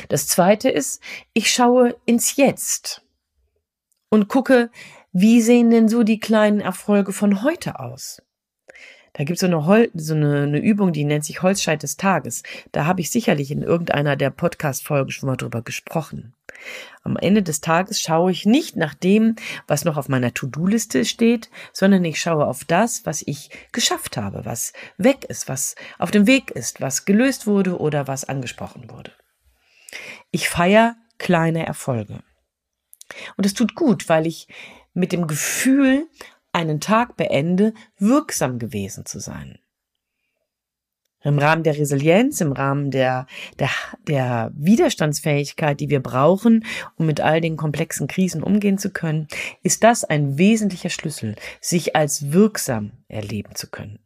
Das 0.09 0.27
zweite 0.27 0.69
ist, 0.69 1.01
ich 1.33 1.51
schaue 1.51 1.95
ins 2.05 2.35
Jetzt 2.35 3.03
und 4.09 4.27
gucke, 4.27 4.69
wie 5.13 5.41
sehen 5.41 5.71
denn 5.71 5.89
so 5.89 6.03
die 6.03 6.19
kleinen 6.19 6.59
Erfolge 6.59 7.13
von 7.13 7.43
heute 7.43 7.79
aus? 7.79 8.21
Da 9.21 9.25
gibt 9.25 9.35
es 9.37 9.41
so, 9.41 9.45
eine, 9.45 9.67
Hol 9.67 9.91
so 9.93 10.15
eine, 10.15 10.41
eine 10.41 10.57
Übung, 10.57 10.93
die 10.93 11.03
nennt 11.03 11.23
sich 11.23 11.43
Holzscheit 11.43 11.83
des 11.83 11.95
Tages. 11.95 12.41
Da 12.71 12.87
habe 12.87 13.01
ich 13.01 13.11
sicherlich 13.11 13.51
in 13.51 13.61
irgendeiner 13.61 14.15
der 14.15 14.31
Podcast-Folgen 14.31 15.11
schon 15.11 15.27
mal 15.27 15.35
drüber 15.35 15.61
gesprochen. 15.61 16.33
Am 17.03 17.17
Ende 17.17 17.43
des 17.43 17.61
Tages 17.61 18.01
schaue 18.01 18.31
ich 18.31 18.47
nicht 18.47 18.77
nach 18.77 18.95
dem, 18.95 19.35
was 19.67 19.85
noch 19.85 19.97
auf 19.97 20.09
meiner 20.09 20.33
To-Do-Liste 20.33 21.05
steht, 21.05 21.51
sondern 21.71 22.03
ich 22.03 22.19
schaue 22.19 22.47
auf 22.47 22.65
das, 22.65 23.05
was 23.05 23.21
ich 23.21 23.51
geschafft 23.71 24.17
habe, 24.17 24.43
was 24.43 24.73
weg 24.97 25.25
ist, 25.25 25.47
was 25.47 25.75
auf 25.99 26.09
dem 26.09 26.25
Weg 26.25 26.49
ist, 26.49 26.81
was 26.81 27.05
gelöst 27.05 27.45
wurde 27.45 27.79
oder 27.79 28.07
was 28.07 28.27
angesprochen 28.27 28.89
wurde. 28.89 29.11
Ich 30.31 30.49
feiere 30.49 30.95
kleine 31.19 31.67
Erfolge. 31.67 32.23
Und 33.37 33.45
es 33.45 33.53
tut 33.53 33.75
gut, 33.75 34.09
weil 34.09 34.25
ich 34.25 34.47
mit 34.95 35.11
dem 35.11 35.27
Gefühl 35.27 36.07
einen 36.51 36.79
Tag 36.79 37.17
beende, 37.17 37.73
wirksam 37.97 38.59
gewesen 38.59 39.05
zu 39.05 39.19
sein. 39.19 39.59
Im 41.23 41.37
Rahmen 41.37 41.61
der 41.63 41.77
Resilienz, 41.77 42.41
im 42.41 42.51
Rahmen 42.51 42.89
der, 42.89 43.27
der, 43.59 43.69
der 44.07 44.51
Widerstandsfähigkeit, 44.55 45.79
die 45.79 45.89
wir 45.89 46.01
brauchen, 46.01 46.65
um 46.95 47.05
mit 47.05 47.21
all 47.21 47.41
den 47.41 47.57
komplexen 47.57 48.07
Krisen 48.07 48.41
umgehen 48.41 48.79
zu 48.79 48.89
können, 48.89 49.27
ist 49.61 49.83
das 49.83 50.03
ein 50.03 50.39
wesentlicher 50.39 50.89
Schlüssel, 50.89 51.35
sich 51.59 51.95
als 51.95 52.31
wirksam 52.31 53.03
erleben 53.07 53.53
zu 53.53 53.69
können. 53.69 53.99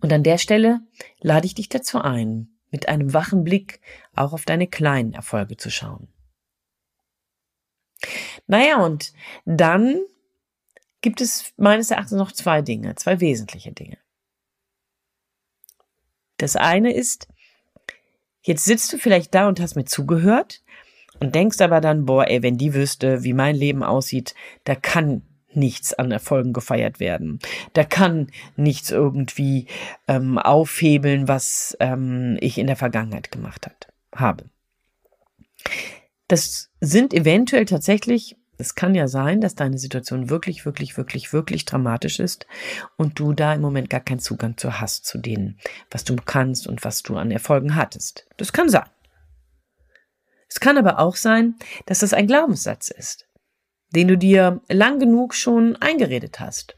Und 0.00 0.12
an 0.12 0.22
der 0.22 0.38
Stelle 0.38 0.80
lade 1.20 1.46
ich 1.46 1.54
dich 1.54 1.68
dazu 1.68 2.00
ein, 2.00 2.48
mit 2.70 2.88
einem 2.88 3.12
wachen 3.12 3.44
Blick 3.44 3.80
auch 4.14 4.32
auf 4.32 4.46
deine 4.46 4.66
kleinen 4.66 5.12
Erfolge 5.12 5.58
zu 5.58 5.70
schauen. 5.70 6.08
Naja, 8.46 8.84
und 8.84 9.12
dann 9.44 10.00
gibt 11.00 11.20
es 11.20 11.52
meines 11.56 11.90
Erachtens 11.90 12.12
noch 12.18 12.32
zwei 12.32 12.62
Dinge, 12.62 12.94
zwei 12.94 13.20
wesentliche 13.20 13.72
Dinge. 13.72 13.98
Das 16.38 16.56
eine 16.56 16.92
ist, 16.92 17.28
jetzt 18.42 18.64
sitzt 18.64 18.92
du 18.92 18.98
vielleicht 18.98 19.34
da 19.34 19.48
und 19.48 19.60
hast 19.60 19.76
mir 19.76 19.84
zugehört 19.84 20.62
und 21.20 21.34
denkst 21.34 21.60
aber 21.60 21.80
dann, 21.80 22.04
boah, 22.04 22.26
ey, 22.28 22.42
wenn 22.42 22.58
die 22.58 22.74
wüsste, 22.74 23.22
wie 23.22 23.32
mein 23.32 23.54
Leben 23.54 23.82
aussieht, 23.82 24.34
da 24.64 24.74
kann 24.74 25.22
nichts 25.54 25.94
an 25.94 26.10
Erfolgen 26.10 26.52
gefeiert 26.52 26.98
werden. 26.98 27.38
Da 27.74 27.84
kann 27.84 28.32
nichts 28.56 28.90
irgendwie 28.90 29.66
ähm, 30.08 30.38
aufhebeln, 30.38 31.28
was 31.28 31.76
ähm, 31.78 32.38
ich 32.40 32.58
in 32.58 32.66
der 32.66 32.76
Vergangenheit 32.76 33.30
gemacht 33.30 33.66
hat, 33.66 33.88
habe. 34.14 34.46
Das 36.26 36.71
sind 36.84 37.14
eventuell 37.14 37.64
tatsächlich, 37.64 38.36
es 38.58 38.74
kann 38.74 38.96
ja 38.96 39.06
sein, 39.06 39.40
dass 39.40 39.54
deine 39.54 39.78
Situation 39.78 40.30
wirklich, 40.30 40.66
wirklich, 40.66 40.96
wirklich, 40.96 41.32
wirklich 41.32 41.64
dramatisch 41.64 42.18
ist 42.18 42.46
und 42.96 43.20
du 43.20 43.32
da 43.32 43.54
im 43.54 43.60
Moment 43.60 43.88
gar 43.88 44.00
keinen 44.00 44.18
Zugang 44.18 44.56
zu 44.56 44.80
hast, 44.80 45.06
zu 45.06 45.18
denen, 45.18 45.58
was 45.92 46.02
du 46.02 46.16
kannst 46.16 46.66
und 46.66 46.84
was 46.84 47.04
du 47.04 47.16
an 47.16 47.30
Erfolgen 47.30 47.76
hattest. 47.76 48.26
Das 48.36 48.52
kann 48.52 48.68
sein. 48.68 48.88
Es 50.48 50.58
kann 50.58 50.76
aber 50.76 50.98
auch 50.98 51.14
sein, 51.14 51.54
dass 51.86 52.00
das 52.00 52.12
ein 52.12 52.26
Glaubenssatz 52.26 52.90
ist, 52.90 53.28
den 53.94 54.08
du 54.08 54.18
dir 54.18 54.60
lang 54.68 54.98
genug 54.98 55.34
schon 55.34 55.76
eingeredet 55.76 56.40
hast. 56.40 56.74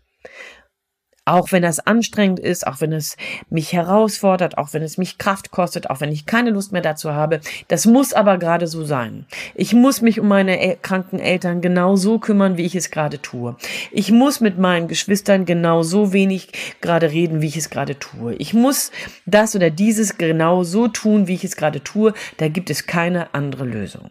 Auch 1.27 1.53
wenn 1.53 1.63
das 1.63 1.81
anstrengend 1.81 2.39
ist, 2.39 2.67
auch 2.67 2.83
wenn 2.83 2.93
es 2.93 3.17
mich 3.49 3.73
herausfordert, 3.73 4.59
auch 4.59 4.75
wenn 4.75 4.83
es 4.83 4.99
mich 4.99 5.17
Kraft 5.17 5.51
kostet, 5.51 5.89
auch 5.89 6.01
wenn 6.01 6.13
ich 6.13 6.27
keine 6.27 6.51
Lust 6.51 6.73
mehr 6.73 6.83
dazu 6.83 7.15
habe. 7.15 7.41
Das 7.69 7.87
muss 7.87 8.13
aber 8.13 8.37
gerade 8.37 8.67
so 8.67 8.85
sein. 8.85 9.25
Ich 9.55 9.73
muss 9.73 10.03
mich 10.03 10.21
um 10.21 10.29
meine 10.29 10.77
kranken 10.83 11.19
Eltern 11.19 11.63
genau 11.63 11.97
so 11.97 12.19
kümmern, 12.19 12.59
wie 12.59 12.67
ich 12.67 12.75
es 12.75 12.91
gerade 12.91 13.23
tue. 13.23 13.57
Ich 13.91 14.11
muss 14.11 14.41
mit 14.41 14.59
meinen 14.59 14.87
Geschwistern 14.87 15.47
genau 15.47 15.83
so 15.83 16.13
wenig 16.13 16.49
gerade 16.83 17.11
reden, 17.11 17.41
wie 17.41 17.47
ich 17.49 17.57
es 17.57 17.71
gerade 17.71 17.99
tue. 17.99 18.35
Ich 18.35 18.53
muss 18.53 18.91
das 19.25 19.57
oder 19.57 19.71
dieses 19.71 20.19
genau 20.19 20.63
so 20.63 20.89
tun, 20.89 21.27
wie 21.27 21.35
ich 21.35 21.45
es 21.45 21.57
gerade 21.57 21.83
tue. 21.83 22.13
Da 22.37 22.49
gibt 22.49 22.69
es 22.69 22.87
keine 22.87 23.33
andere 23.33 23.65
Lösung. 23.65 24.11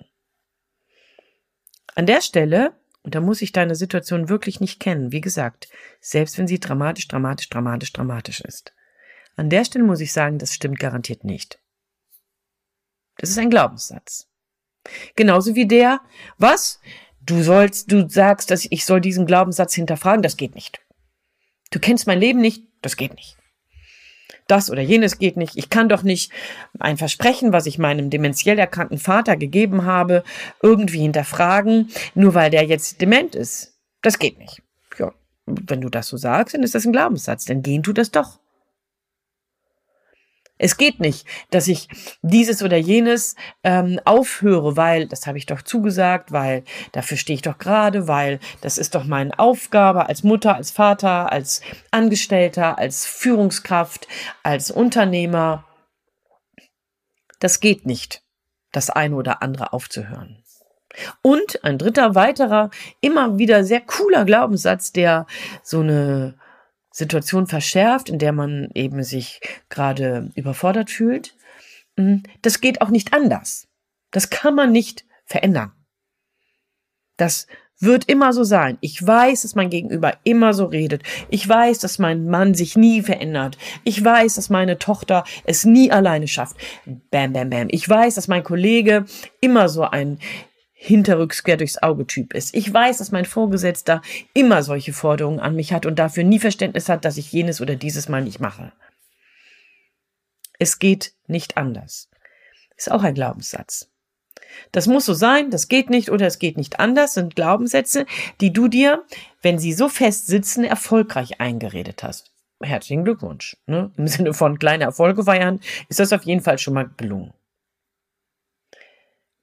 An 1.94 2.08
der 2.08 2.22
Stelle 2.22 2.74
und 3.04 3.16
da 3.16 3.22
muss 3.22 3.42
ich 3.42 3.52
deine 3.52 3.76
Situation 3.76 4.30
wirklich 4.30 4.60
nicht 4.60 4.80
kennen. 4.80 5.12
Wie 5.12 5.22
gesagt, 5.22 5.70
selbst 6.00 6.38
wenn 6.38 6.48
sie 6.48 6.60
dramatisch, 6.60 7.08
dramatisch, 7.08 7.50
dramatisch, 7.50 7.94
dramatisch 7.94 8.42
ist. 8.42 8.74
An 9.36 9.50
der 9.50 9.66
Stelle 9.66 9.84
muss 9.84 10.00
ich 10.00 10.14
sagen, 10.14 10.38
das 10.38 10.54
stimmt 10.54 10.80
garantiert 10.80 11.24
nicht. 11.24 11.60
Das 13.18 13.30
ist 13.30 13.38
ein 13.38 13.50
Glaubenssatz. 13.50 14.28
Genauso 15.16 15.56
wie 15.56 15.68
der, 15.68 16.02
was? 16.38 16.80
Du 17.22 17.42
sollst, 17.42 17.92
du 17.92 18.10
sagst, 18.10 18.52
dass 18.52 18.68
ich 18.70 18.86
soll 18.86 19.00
diesen 19.00 19.26
Glaubenssatz 19.26 19.74
hinterfragen, 19.74 20.24
das 20.24 20.38
geht 20.38 20.56
nicht. 20.56 20.82
Du 21.72 21.80
kennst 21.80 22.08
mein 22.08 22.20
Leben 22.20 22.42
nicht, 22.42 22.68
das 22.82 22.98
geht 22.98 23.16
nicht 23.16 23.38
das 24.48 24.70
oder 24.70 24.82
jenes 24.82 25.18
geht 25.18 25.38
nicht. 25.38 25.58
Ich 25.58 25.70
kann 25.70 25.90
doch 25.90 26.04
nicht 26.04 26.32
ein 26.80 26.98
Versprechen, 26.98 27.54
was 27.54 27.66
ich 27.66 27.78
meinem 27.78 28.10
dementiell 28.10 28.60
erkannten 28.60 28.98
Vater 28.98 29.38
gegeben 29.38 29.86
habe, 29.86 30.24
irgendwie 30.62 31.00
hinterfragen, 31.00 31.90
nur 32.16 32.34
weil 32.34 32.50
der 32.50 32.66
jetzt 32.66 33.02
dement 33.02 33.36
ist. 33.36 33.74
Das 34.02 34.20
geht 34.20 34.38
nicht. 34.38 34.62
Ja, 35.00 35.12
wenn 35.46 35.82
du 35.82 35.90
das 35.90 36.08
so 36.08 36.18
sagst, 36.18 36.54
dann 36.54 36.64
ist 36.64 36.76
das 36.76 36.86
ein 36.86 36.92
Glaubenssatz, 36.92 37.46
denn 37.46 37.62
gehen 37.62 37.84
tut 37.84 37.98
das 37.98 38.12
doch. 38.12 38.40
Es 40.64 40.78
geht 40.78 41.02
nicht, 41.02 41.28
dass 41.50 41.68
ich 41.68 41.90
dieses 42.22 42.64
oder 42.64 42.78
jenes 42.78 43.36
ähm, 43.66 44.00
aufhöre, 44.06 44.78
weil 44.78 45.10
das 45.10 45.28
habe 45.28 45.38
ich 45.38 45.46
doch 45.46 45.62
zugesagt, 45.62 46.32
weil 46.32 46.64
dafür 46.94 47.18
stehe 47.18 47.36
ich 47.36 47.42
doch 47.42 47.58
gerade, 47.58 48.08
weil 48.08 48.40
das 48.62 48.78
ist 48.78 48.96
doch 48.96 49.04
meine 49.04 49.38
Aufgabe 49.40 50.08
als 50.08 50.24
Mutter, 50.24 50.56
als 50.56 50.72
Vater, 50.72 51.34
als 51.34 51.60
Angestellter, 51.92 52.78
als 52.78 53.06
Führungskraft, 53.06 54.08
als 54.42 54.72
Unternehmer. 54.72 55.66
Das 57.42 57.60
geht 57.60 57.86
nicht. 57.86 58.24
das 58.72 58.90
eine 58.90 59.16
oder 59.16 59.44
andere 59.44 59.74
aufzuhören. 59.74 60.44
Und 61.22 61.62
ein 61.66 61.78
dritter 61.78 62.16
weiterer, 62.16 62.70
immer 63.02 63.38
wieder 63.38 63.66
sehr 63.66 63.82
cooler 63.82 64.24
Glaubenssatz, 64.24 64.94
der 64.94 65.28
so 65.62 65.82
eine 65.82 66.36
Situation 66.94 67.48
verschärft, 67.48 68.08
in 68.08 68.20
der 68.20 68.32
man 68.32 68.70
eben 68.76 69.04
sich 69.04 69.42
gerade 69.68 70.32
überfordert 70.36 70.92
fühlt. 70.92 71.36
Hm, 71.98 72.22
das 72.44 72.62
geht 72.62 72.82
auch 72.82 72.90
nicht 72.90 73.14
anders. 73.14 73.68
Das 74.12 74.30
kann 74.30 74.54
man 74.54 74.72
nicht 74.72 75.04
verändern. 75.26 75.72
Das 77.18 77.48
wird 77.80 78.06
immer 78.06 78.32
so 78.32 78.44
sein. 78.44 78.78
Ich 78.80 79.06
weiß, 79.06 79.42
dass 79.42 79.56
mein 79.56 79.72
Gegenüber 79.72 80.14
immer 80.24 80.54
so 80.54 80.66
redet. 80.66 81.02
Ich 81.30 81.50
weiß, 81.50 81.80
dass 81.80 81.98
mein 81.98 82.28
Mann 82.28 82.54
sich 82.54 82.78
nie 82.78 83.02
verändert. 83.02 83.58
Ich 83.84 84.04
weiß, 84.04 84.36
dass 84.36 84.52
meine 84.52 84.78
Tochter 84.78 85.24
es 85.46 85.66
nie 85.66 85.92
alleine 85.92 86.28
schafft. 86.28 86.56
Bam, 86.86 87.34
bam, 87.34 87.50
bam. 87.50 87.68
Ich 87.72 87.90
weiß, 87.90 88.16
dass 88.16 88.28
mein 88.28 88.44
Kollege 88.44 89.06
immer 89.42 89.68
so 89.68 89.82
ein 89.82 90.20
hinterrücks 90.84 91.46
quer 91.46 91.56
durchs 91.56 91.82
Auge 91.82 92.06
Typ 92.06 92.34
ist. 92.34 92.54
Ich 92.54 92.72
weiß, 92.72 92.98
dass 92.98 93.14
mein 93.14 93.24
Vorgesetzter 93.24 94.02
immer 94.34 94.64
solche 94.64 94.92
Forderungen 94.92 95.40
an 95.40 95.56
mich 95.56 95.72
hat 95.72 95.86
und 95.86 95.98
dafür 95.98 96.26
nie 96.26 96.40
Verständnis 96.40 96.90
hat, 96.90 97.06
dass 97.06 97.16
ich 97.16 97.32
jenes 97.32 97.62
oder 97.62 97.76
dieses 97.76 98.10
Mal 98.10 98.22
nicht 98.22 98.42
mache. 98.42 98.74
Es 100.60 100.80
geht 100.80 101.14
nicht 101.26 101.56
anders. 101.56 102.10
Ist 102.76 102.92
auch 102.92 103.04
ein 103.04 103.14
Glaubenssatz. 103.14 103.90
Das 104.74 104.88
muss 104.88 105.06
so 105.06 105.14
sein, 105.14 105.52
das 105.52 105.70
geht 105.70 105.90
nicht 105.90 106.12
oder 106.12 106.28
es 106.28 106.38
geht 106.38 106.58
nicht 106.58 106.82
anders, 106.82 107.14
sind 107.14 107.38
Glaubenssätze, 107.38 108.06
die 108.42 108.52
du 108.52 108.68
dir, 108.68 109.04
wenn 109.42 109.58
sie 109.60 109.72
so 109.72 109.88
fest 109.88 110.28
sitzen, 110.28 110.66
erfolgreich 110.66 111.40
eingeredet 111.40 112.04
hast. 112.04 112.34
Herzlichen 112.62 113.06
Glückwunsch. 113.06 113.56
Ne? 113.68 113.92
Im 113.96 114.08
Sinne 114.08 114.34
von 114.34 114.60
kleine 114.60 114.84
Erfolge 114.84 115.24
feiern 115.24 115.62
ist 115.88 116.02
das 116.02 116.12
auf 116.12 116.24
jeden 116.24 116.42
Fall 116.42 116.58
schon 116.58 116.74
mal 116.74 116.90
gelungen. 116.98 117.34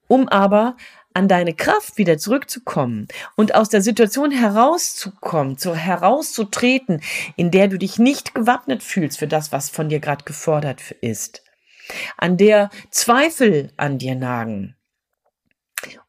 Um 0.07 0.27
aber 0.27 0.75
an 1.13 1.27
deine 1.27 1.53
Kraft 1.53 1.97
wieder 1.97 2.17
zurückzukommen 2.17 3.07
und 3.35 3.55
aus 3.55 3.69
der 3.69 3.81
Situation 3.81 4.31
herauszukommen, 4.31 5.57
zu, 5.57 5.75
herauszutreten, 5.75 7.01
in 7.35 7.51
der 7.51 7.67
du 7.67 7.77
dich 7.77 7.99
nicht 7.99 8.33
gewappnet 8.33 8.83
fühlst 8.83 9.19
für 9.19 9.27
das, 9.27 9.51
was 9.51 9.69
von 9.69 9.89
dir 9.89 9.99
gerade 9.99 10.23
gefordert 10.23 10.91
ist, 11.01 11.43
an 12.17 12.37
der 12.37 12.69
Zweifel 12.89 13.71
an 13.77 13.97
dir 13.97 14.15
nagen. 14.15 14.75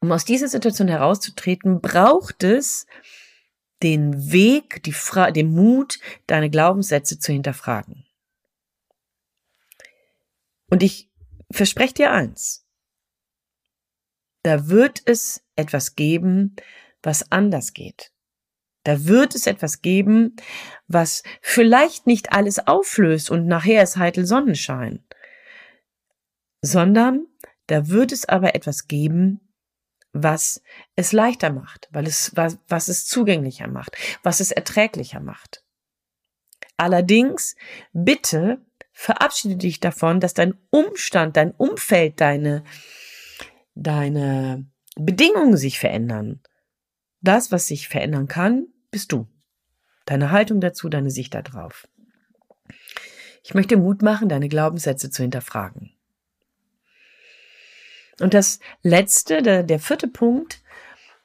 Um 0.01 0.13
aus 0.13 0.25
dieser 0.25 0.49
Situation 0.49 0.89
herauszutreten, 0.89 1.81
braucht 1.81 2.45
es 2.45 2.87
den 3.83 4.31
Weg, 4.31 4.83
die 4.85 4.93
Fra 4.93 5.31
den 5.31 5.53
Mut, 5.53 5.99
deine 6.27 6.51
Glaubenssätze 6.51 7.19
zu 7.19 7.33
hinterfragen. 7.33 8.07
Und 10.69 10.83
ich 10.83 11.11
verspreche 11.51 11.95
dir 11.95 12.13
eins, 12.13 12.62
da 14.43 14.69
wird 14.69 15.03
es 15.05 15.43
etwas 15.57 15.95
geben, 15.95 16.57
was 17.03 17.31
anders 17.31 17.73
geht. 17.73 18.13
Da 18.85 19.07
wird 19.07 19.35
es 19.35 19.47
etwas 19.47 19.81
geben, 19.81 20.37
was 20.89 21.23
vielleicht 21.41 22.07
nicht 22.07 22.33
alles 22.33 22.67
auflöst 22.67 23.31
und 23.31 23.47
nachher 23.47 23.83
ist 23.83 23.97
heitel 23.97 24.27
Sonnenschein, 24.27 25.05
sondern 26.61 27.27
da 27.69 27.89
wird 27.89 28.11
es 28.11 28.29
aber 28.29 28.55
etwas 28.55 28.89
geben, 28.89 29.41
was 30.13 30.63
es 30.97 31.13
leichter 31.13 31.51
macht, 31.51 31.89
weil 31.93 32.07
es, 32.07 32.33
was, 32.35 32.59
was 32.69 32.89
es 32.89 33.07
zugänglicher 33.07 33.69
macht, 33.69 33.97
was 34.23 34.41
es 34.41 34.51
erträglicher 34.51 35.21
macht. 35.21 35.65
Allerdings, 36.77 37.55
bitte 37.93 38.61
verabschiede 38.93 39.57
dich 39.57 39.81
davon, 39.81 40.21
dass 40.21 40.35
dein 40.35 40.55
Umstand, 40.71 41.37
dein 41.37 41.53
Umfeld, 41.53 42.21
deine, 42.21 42.65
deine 43.75 44.67
Bedingungen 44.97 45.57
sich 45.57 45.79
verändern. 45.79 46.41
Das, 47.21 47.53
was 47.53 47.67
sich 47.67 47.89
verändern 47.89 48.29
kann, 48.29 48.67
bist 48.91 49.13
du. 49.13 49.27
Deine 50.07 50.31
Haltung 50.31 50.61
dazu, 50.61 50.89
deine 50.89 51.11
Sicht 51.11 51.35
darauf. 51.35 51.89
Ich 53.45 53.55
möchte 53.55 53.77
Mut 53.77 54.03
machen, 54.03 54.29
deine 54.29 54.49
Glaubenssätze 54.49 55.11
zu 55.11 55.23
hinterfragen. 55.23 55.93
Und 58.21 58.35
das 58.35 58.61
letzte, 58.83 59.43
der, 59.43 59.63
der 59.63 59.81
vierte 59.81 60.09
Punkt, 60.09 60.63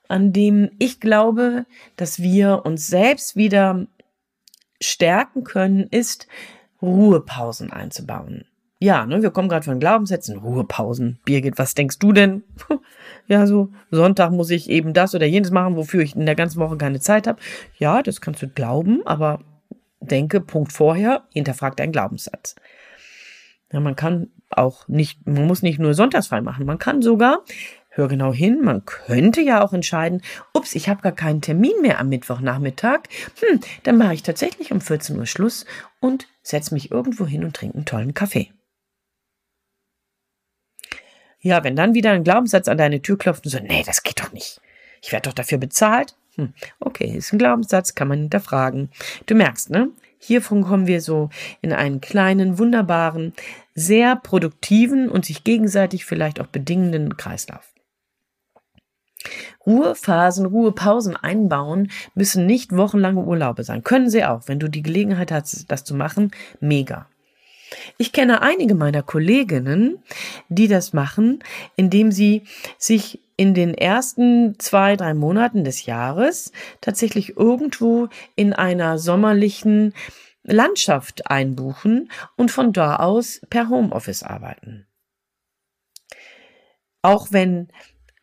an 0.07 0.31
dem 0.31 0.71
ich 0.79 0.99
glaube, 0.99 1.65
dass 1.95 2.21
wir 2.21 2.65
uns 2.65 2.87
selbst 2.87 3.35
wieder 3.35 3.87
stärken 4.79 5.43
können, 5.43 5.87
ist, 5.87 6.27
Ruhepausen 6.81 7.71
einzubauen 7.71 8.45
ja, 8.79 9.05
ne, 9.07 9.23
wir 9.23 9.31
kommen 9.31 9.49
gerade 9.49 9.65
von 9.65 9.79
Glaubenssätzen, 9.79 10.37
Ruhepausen. 10.37 11.19
Birgit, 11.25 11.57
was 11.57 11.73
denkst 11.73 11.97
du 11.97 12.11
denn? 12.11 12.43
ja, 13.27 13.47
so 13.47 13.69
Sonntag 13.89 14.31
muss 14.31 14.51
ich 14.51 14.69
eben 14.69 14.93
das 14.93 15.15
oder 15.15 15.25
jenes 15.25 15.49
machen, 15.49 15.75
wofür 15.75 16.03
ich 16.03 16.15
in 16.15 16.27
der 16.27 16.35
ganzen 16.35 16.59
Woche 16.59 16.77
keine 16.77 16.99
Zeit 16.99 17.25
habe. 17.25 17.39
Ja, 17.77 18.03
das 18.03 18.21
kannst 18.21 18.41
du 18.43 18.47
glauben, 18.47 19.01
aber 19.05 19.39
denke, 19.99 20.41
Punkt 20.41 20.71
vorher, 20.71 21.23
hinterfrag 21.33 21.75
deinen 21.75 21.91
Glaubenssatz. 21.91 22.55
Ja, 23.71 23.79
man 23.79 23.95
kann 23.95 24.29
auch 24.49 24.87
nicht, 24.87 25.25
man 25.27 25.47
muss 25.47 25.63
nicht 25.63 25.79
nur 25.79 25.93
sonntagsfrei 25.93 26.41
machen, 26.41 26.65
man 26.65 26.77
kann 26.77 27.01
sogar, 27.01 27.43
hör 27.89 28.07
genau 28.07 28.31
hin, 28.31 28.61
man 28.63 28.85
könnte 28.85 29.41
ja 29.41 29.63
auch 29.63 29.73
entscheiden, 29.73 30.21
ups, 30.53 30.75
ich 30.75 30.87
habe 30.87 31.01
gar 31.01 31.11
keinen 31.11 31.41
Termin 31.41 31.73
mehr 31.81 31.99
am 31.99 32.09
Mittwochnachmittag, 32.09 33.01
hm, 33.41 33.59
dann 33.83 33.97
mache 33.97 34.13
ich 34.13 34.23
tatsächlich 34.23 34.71
um 34.71 34.79
14 34.79 35.17
Uhr 35.17 35.25
Schluss 35.25 35.65
und 35.99 36.27
setze 36.43 36.73
mich 36.75 36.91
irgendwo 36.91 37.25
hin 37.25 37.43
und 37.43 37.55
trinke 37.55 37.75
einen 37.75 37.85
tollen 37.85 38.13
Kaffee. 38.13 38.51
Ja, 41.47 41.63
wenn 41.63 41.77
dann 41.77 41.93
wieder 41.93 42.11
ein 42.11 42.25
Glaubenssatz 42.25 42.67
an 42.67 42.77
deine 42.77 43.01
Tür 43.01 43.17
klopft 43.17 43.45
und 43.45 43.51
so, 43.51 43.59
nee, 43.59 43.81
das 43.85 44.03
geht 44.03 44.19
doch 44.19 44.33
nicht. 44.33 44.59
Ich 45.01 45.13
werde 45.13 45.29
doch 45.29 45.33
dafür 45.33 45.57
bezahlt. 45.57 46.13
Hm, 46.35 46.53
okay, 46.81 47.05
ist 47.05 47.31
ein 47.31 47.39
Glaubenssatz, 47.39 47.95
kann 47.95 48.09
man 48.09 48.19
hinterfragen. 48.19 48.89
Du 49.27 49.33
merkst, 49.33 49.69
ne? 49.69 49.87
Hiervon 50.19 50.63
kommen 50.63 50.87
wir 50.87 50.99
so 50.99 51.29
in 51.61 51.71
einen 51.71 52.01
kleinen, 52.01 52.59
wunderbaren, 52.59 53.31
sehr 53.75 54.17
produktiven 54.17 55.07
und 55.07 55.23
sich 55.23 55.45
gegenseitig 55.45 56.03
vielleicht 56.03 56.41
auch 56.41 56.47
bedingenden 56.47 57.15
Kreislauf. 57.15 57.73
Ruhephasen, 59.65 60.47
Ruhepausen 60.47 61.15
einbauen 61.15 61.91
müssen 62.13 62.45
nicht 62.45 62.75
wochenlange 62.75 63.21
Urlaube 63.21 63.63
sein. 63.63 63.85
Können 63.85 64.09
sie 64.09 64.25
auch. 64.25 64.49
Wenn 64.49 64.59
du 64.59 64.67
die 64.67 64.83
Gelegenheit 64.83 65.31
hast, 65.31 65.71
das 65.71 65.85
zu 65.85 65.95
machen, 65.95 66.31
mega. 66.59 67.07
Ich 67.97 68.11
kenne 68.11 68.41
einige 68.41 68.75
meiner 68.75 69.03
Kolleginnen, 69.03 69.99
die 70.49 70.67
das 70.67 70.93
machen, 70.93 71.43
indem 71.75 72.11
sie 72.11 72.43
sich 72.77 73.21
in 73.37 73.53
den 73.53 73.73
ersten 73.73 74.57
zwei, 74.59 74.95
drei 74.95 75.13
Monaten 75.13 75.63
des 75.63 75.85
Jahres 75.85 76.51
tatsächlich 76.81 77.37
irgendwo 77.37 78.09
in 78.35 78.53
einer 78.53 78.97
sommerlichen 78.97 79.93
Landschaft 80.43 81.29
einbuchen 81.29 82.09
und 82.35 82.51
von 82.51 82.73
da 82.73 82.95
aus 82.97 83.41
per 83.49 83.69
Homeoffice 83.69 84.23
arbeiten. 84.23 84.87
Auch 87.01 87.27
wenn 87.31 87.69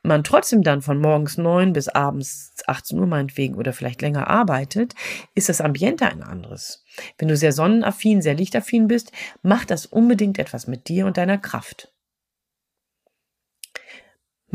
man 0.05 0.23
trotzdem 0.23 0.63
dann 0.63 0.83
von 0.83 1.01
morgens 1.01 1.39
neun 1.39 1.73
bis 1.73 1.89
abends 1.89 2.53
18 2.67 2.99
Uhr 2.99 3.07
meinetwegen 3.07 3.55
oder 3.55 3.73
vielleicht 3.73 4.03
länger 4.03 4.29
arbeitet, 4.29 4.95
ist 5.35 5.49
das 5.49 5.61
Ambiente 5.61 6.07
ein 6.07 6.23
anderes. 6.23 6.85
Wenn 7.19 7.29
du 7.29 7.37
sehr 7.37 7.53
sonnenaffin, 7.53 8.21
sehr 8.23 8.35
lichtaffin 8.35 8.87
bist, 8.87 9.13
macht 9.43 9.71
das 9.71 9.87
unbedingt 9.87 10.39
etwas 10.39 10.67
mit 10.67 10.89
dir 10.89 11.07
und 11.07 11.17
deiner 11.17 11.39
Kraft. 11.39 11.94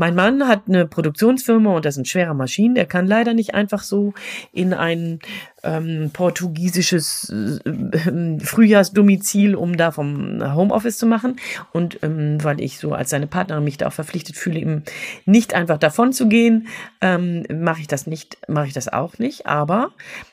Mein 0.00 0.14
Mann 0.14 0.48
hat 0.48 0.62
eine 0.66 0.86
Produktionsfirma 0.86 1.76
und 1.76 1.84
das 1.84 1.94
sind 1.96 2.08
schwere 2.08 2.34
Maschinen. 2.34 2.74
Der 2.74 2.86
kann 2.86 3.06
leider 3.06 3.34
nicht 3.34 3.54
einfach 3.54 3.82
so 3.82 4.14
in 4.50 4.72
ein 4.72 5.18
ähm, 5.62 6.08
portugiesisches 6.14 7.28
äh, 7.28 8.40
Frühjahrsdomizil, 8.42 9.54
um 9.54 9.76
da 9.76 9.90
vom 9.90 10.42
Homeoffice 10.54 10.96
zu 10.96 11.04
machen. 11.04 11.36
Und 11.72 11.98
ähm, 12.02 12.42
weil 12.42 12.62
ich 12.62 12.78
so 12.78 12.94
als 12.94 13.10
seine 13.10 13.26
Partnerin 13.26 13.62
mich 13.62 13.76
da 13.76 13.88
auch 13.88 13.92
verpflichtet 13.92 14.36
fühle, 14.36 14.60
ihm 14.60 14.82
nicht 15.26 15.52
einfach 15.52 15.76
davon 15.76 16.14
zu 16.14 16.28
gehen, 16.28 16.68
ähm, 17.02 17.44
mache 17.52 17.82
ich 17.82 17.86
das 17.86 18.06
nicht, 18.06 18.38
mache 18.48 18.68
ich 18.68 18.72
das 18.72 18.88
auch 18.88 19.18
nicht. 19.18 19.46
Aber 19.46 19.90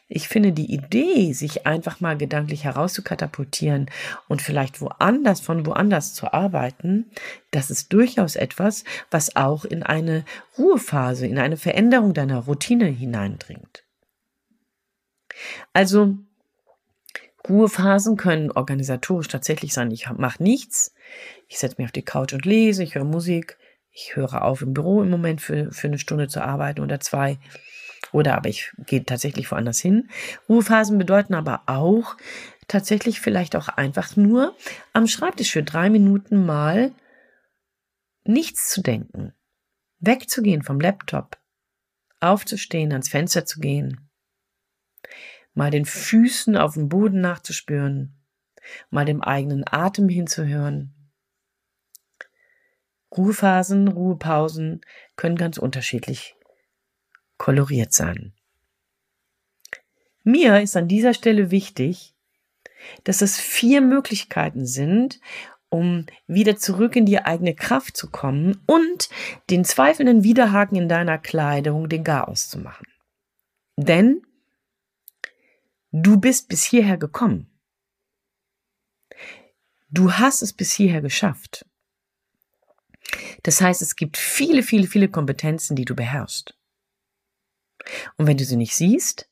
ich 0.10 0.30
finde 0.30 0.54
die 0.54 0.72
Idee, 0.74 1.34
sich 1.34 1.68
einfach 1.68 2.00
mal 2.00 2.18
gedanklich 2.18 2.64
herauszukatapultieren 2.64 3.90
und 4.30 4.42
vielleicht 4.42 4.80
woanders 4.80 5.42
von 5.42 5.66
woanders 5.66 6.14
zu 6.14 6.32
arbeiten, 6.34 7.12
das 7.52 7.70
ist 7.70 7.92
durchaus 7.92 8.38
etwas, 8.38 8.86
was 9.12 9.36
auch 9.36 9.66
in 9.66 9.84
eine 9.84 10.24
Ruhephase, 10.58 11.28
in 11.28 11.38
eine 11.38 11.58
Veränderung 11.58 12.14
deiner 12.14 12.40
Routine 12.40 12.86
hineindringt. 12.86 13.84
Also 15.74 16.16
Ruhephasen 17.48 18.18
können 18.18 18.52
organisatorisch 18.52 19.28
tatsächlich 19.28 19.74
sein. 19.74 19.92
Ich 19.92 20.10
mache 20.10 20.42
nichts. 20.42 20.94
Ich 21.48 21.60
setze 21.60 21.76
mich 21.78 21.86
auf 21.86 21.92
die 21.92 22.02
Couch 22.02 22.34
und 22.34 22.46
lese, 22.46 22.84
ich 22.84 22.96
höre 22.96 23.04
Musik. 23.04 23.58
Ich 23.92 24.16
höre 24.16 24.44
auf 24.44 24.62
im 24.62 24.74
Büro 24.74 25.02
im 25.02 25.10
Moment 25.10 25.42
für, 25.42 25.72
für 25.72 25.88
eine 25.88 25.98
Stunde 25.98 26.28
zu 26.28 26.44
arbeiten 26.44 26.82
oder 26.82 27.00
zwei. 27.00 27.40
Oder 28.12 28.36
aber 28.36 28.50
ich 28.50 28.72
gehe 28.86 29.04
tatsächlich 29.04 29.52
woanders 29.52 29.80
hin. 29.80 30.10
Ruhephasen 30.48 30.98
bedeuten 30.98 31.34
aber 31.34 31.64
auch 31.66 32.16
tatsächlich 32.68 33.22
vielleicht 33.22 33.56
auch 33.56 33.68
einfach 33.68 34.16
nur 34.16 34.56
am 34.94 35.08
Schreibtisch 35.08 35.52
für 35.52 35.64
drei 35.64 35.90
Minuten 35.90 36.46
mal 36.46 36.92
nichts 38.24 38.70
zu 38.70 38.82
denken, 38.82 39.34
wegzugehen 40.00 40.64
vom 40.64 40.80
Laptop, 40.80 41.38
aufzustehen, 42.20 42.92
ans 42.92 43.10
Fenster 43.10 43.46
zu 43.46 43.60
gehen, 43.60 44.10
mal 45.54 45.72
den 45.72 45.86
Füßen 45.86 46.58
auf 46.58 46.74
dem 46.74 46.90
Boden 46.90 47.22
nachzuspüren, 47.22 48.16
mal 48.90 49.06
dem 49.06 49.22
eigenen 49.22 49.64
Atem 49.66 50.10
hinzuhören. 50.10 50.94
Ruhephasen, 53.16 53.88
Ruhepausen 53.88 54.82
können 55.16 55.38
ganz 55.38 55.58
unterschiedlich 55.58 56.36
koloriert 57.38 57.94
sein. 57.94 58.34
Mir 60.24 60.60
ist 60.62 60.76
an 60.76 60.88
dieser 60.88 61.14
Stelle 61.14 61.52
wichtig, 61.52 62.14
dass 63.04 63.22
es 63.22 63.40
vier 63.40 63.82
Möglichkeiten 63.82 64.66
sind, 64.66 65.20
um 65.70 66.06
wieder 66.28 66.58
zurück 66.58 66.96
in 66.96 67.06
die 67.06 67.20
eigene 67.20 67.56
Kraft 67.56 67.98
zu 67.98 68.10
kommen 68.10 68.62
und 68.66 69.10
den 69.50 69.66
zweifelnden 69.66 70.24
Widerhaken 70.24 70.78
in 70.78 70.90
deiner 70.90 71.18
Kleidung 71.18 71.90
den 71.90 72.04
Garaus 72.04 72.50
zu 72.50 72.60
machen. 72.60 72.88
Denn 73.76 74.22
du 75.92 76.20
bist 76.20 76.50
bis 76.50 76.64
hierher 76.64 76.98
gekommen. 76.98 77.50
Du 79.90 80.14
hast 80.14 80.42
es 80.42 80.54
bis 80.54 80.74
hierher 80.74 81.02
geschafft. 81.02 81.66
Das 83.44 83.62
heißt, 83.62 83.82
es 83.82 83.96
gibt 83.96 84.18
viele, 84.18 84.64
viele, 84.64 84.88
viele 84.88 85.08
Kompetenzen, 85.08 85.76
die 85.76 85.86
du 85.86 85.96
beherrschst. 85.96 86.57
Und 88.18 88.28
wenn 88.28 88.38
du 88.38 88.46
sie 88.46 88.56
nicht 88.56 88.76
siehst, 88.76 89.30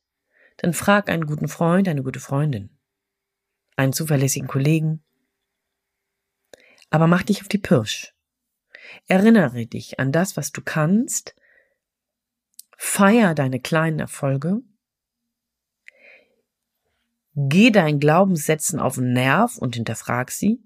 dann 0.58 0.74
frag 0.74 1.10
einen 1.10 1.26
guten 1.26 1.48
Freund, 1.48 1.88
eine 1.88 2.04
gute 2.04 2.20
Freundin, 2.20 2.70
einen 3.76 3.94
zuverlässigen 3.94 4.48
Kollegen. 4.48 5.04
Aber 6.90 7.08
mach 7.08 7.24
dich 7.24 7.42
auf 7.42 7.48
die 7.48 7.58
Pirsch. 7.58 8.14
Erinnere 9.08 9.66
dich 9.66 10.00
an 10.00 10.12
das, 10.12 10.38
was 10.38 10.52
du 10.52 10.62
kannst. 10.62 11.36
Feier 12.78 13.36
deine 13.36 13.60
kleinen 13.60 14.00
Erfolge. 14.00 14.62
Geh 17.34 17.70
deinen 17.72 18.00
Glaubenssätzen 18.00 18.80
auf 18.80 18.96
den 18.96 19.12
Nerv 19.12 19.58
und 19.58 19.76
hinterfrag 19.76 20.32
sie. 20.32 20.64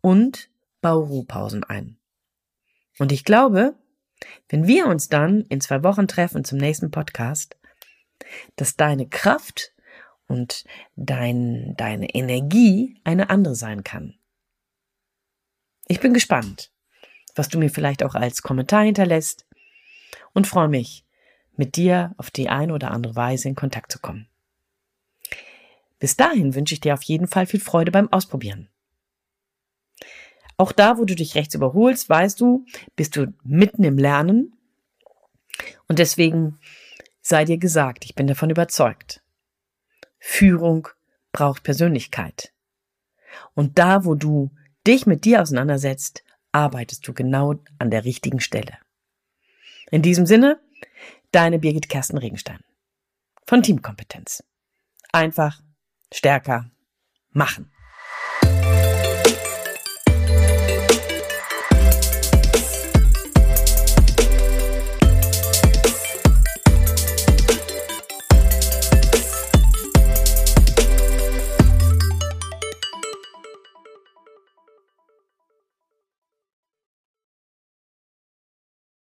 Und 0.00 0.50
bau 0.80 1.00
Ruhepausen 1.00 1.64
ein. 1.64 1.98
Und 2.98 3.10
ich 3.10 3.24
glaube, 3.24 3.74
wenn 4.48 4.66
wir 4.66 4.86
uns 4.86 5.08
dann 5.08 5.42
in 5.42 5.60
zwei 5.60 5.82
Wochen 5.82 6.08
treffen 6.08 6.44
zum 6.44 6.58
nächsten 6.58 6.90
Podcast, 6.90 7.56
dass 8.56 8.76
deine 8.76 9.08
Kraft 9.08 9.72
und 10.26 10.64
dein, 10.96 11.74
deine 11.76 12.14
Energie 12.14 13.00
eine 13.04 13.30
andere 13.30 13.54
sein 13.54 13.84
kann. 13.84 14.14
Ich 15.88 16.00
bin 16.00 16.14
gespannt, 16.14 16.72
was 17.34 17.48
du 17.48 17.58
mir 17.58 17.70
vielleicht 17.70 18.02
auch 18.02 18.14
als 18.14 18.42
Kommentar 18.42 18.84
hinterlässt 18.84 19.46
und 20.32 20.46
freue 20.46 20.68
mich, 20.68 21.04
mit 21.56 21.76
dir 21.76 22.14
auf 22.16 22.30
die 22.30 22.48
eine 22.48 22.72
oder 22.72 22.90
andere 22.90 23.14
Weise 23.14 23.48
in 23.48 23.54
Kontakt 23.54 23.92
zu 23.92 23.98
kommen. 23.98 24.26
Bis 25.98 26.16
dahin 26.16 26.54
wünsche 26.54 26.74
ich 26.74 26.80
dir 26.80 26.94
auf 26.94 27.02
jeden 27.02 27.28
Fall 27.28 27.46
viel 27.46 27.60
Freude 27.60 27.92
beim 27.92 28.12
Ausprobieren. 28.12 28.68
Auch 30.62 30.70
da, 30.70 30.96
wo 30.96 31.04
du 31.04 31.16
dich 31.16 31.34
rechts 31.34 31.56
überholst, 31.56 32.08
weißt 32.08 32.40
du, 32.40 32.66
bist 32.94 33.16
du 33.16 33.34
mitten 33.42 33.82
im 33.82 33.98
Lernen. 33.98 34.54
Und 35.88 35.98
deswegen 35.98 36.60
sei 37.20 37.44
dir 37.44 37.58
gesagt, 37.58 38.04
ich 38.04 38.14
bin 38.14 38.28
davon 38.28 38.48
überzeugt. 38.48 39.24
Führung 40.20 40.86
braucht 41.32 41.64
Persönlichkeit. 41.64 42.52
Und 43.54 43.80
da, 43.80 44.04
wo 44.04 44.14
du 44.14 44.52
dich 44.86 45.04
mit 45.04 45.24
dir 45.24 45.42
auseinandersetzt, 45.42 46.22
arbeitest 46.52 47.08
du 47.08 47.12
genau 47.12 47.56
an 47.80 47.90
der 47.90 48.04
richtigen 48.04 48.38
Stelle. 48.38 48.78
In 49.90 50.02
diesem 50.02 50.26
Sinne, 50.26 50.60
deine 51.32 51.58
Birgit 51.58 51.88
Kersten 51.88 52.18
Regenstein 52.18 52.60
von 53.48 53.64
Teamkompetenz. 53.64 54.44
Einfach, 55.10 55.60
stärker, 56.12 56.70
machen. 57.32 57.72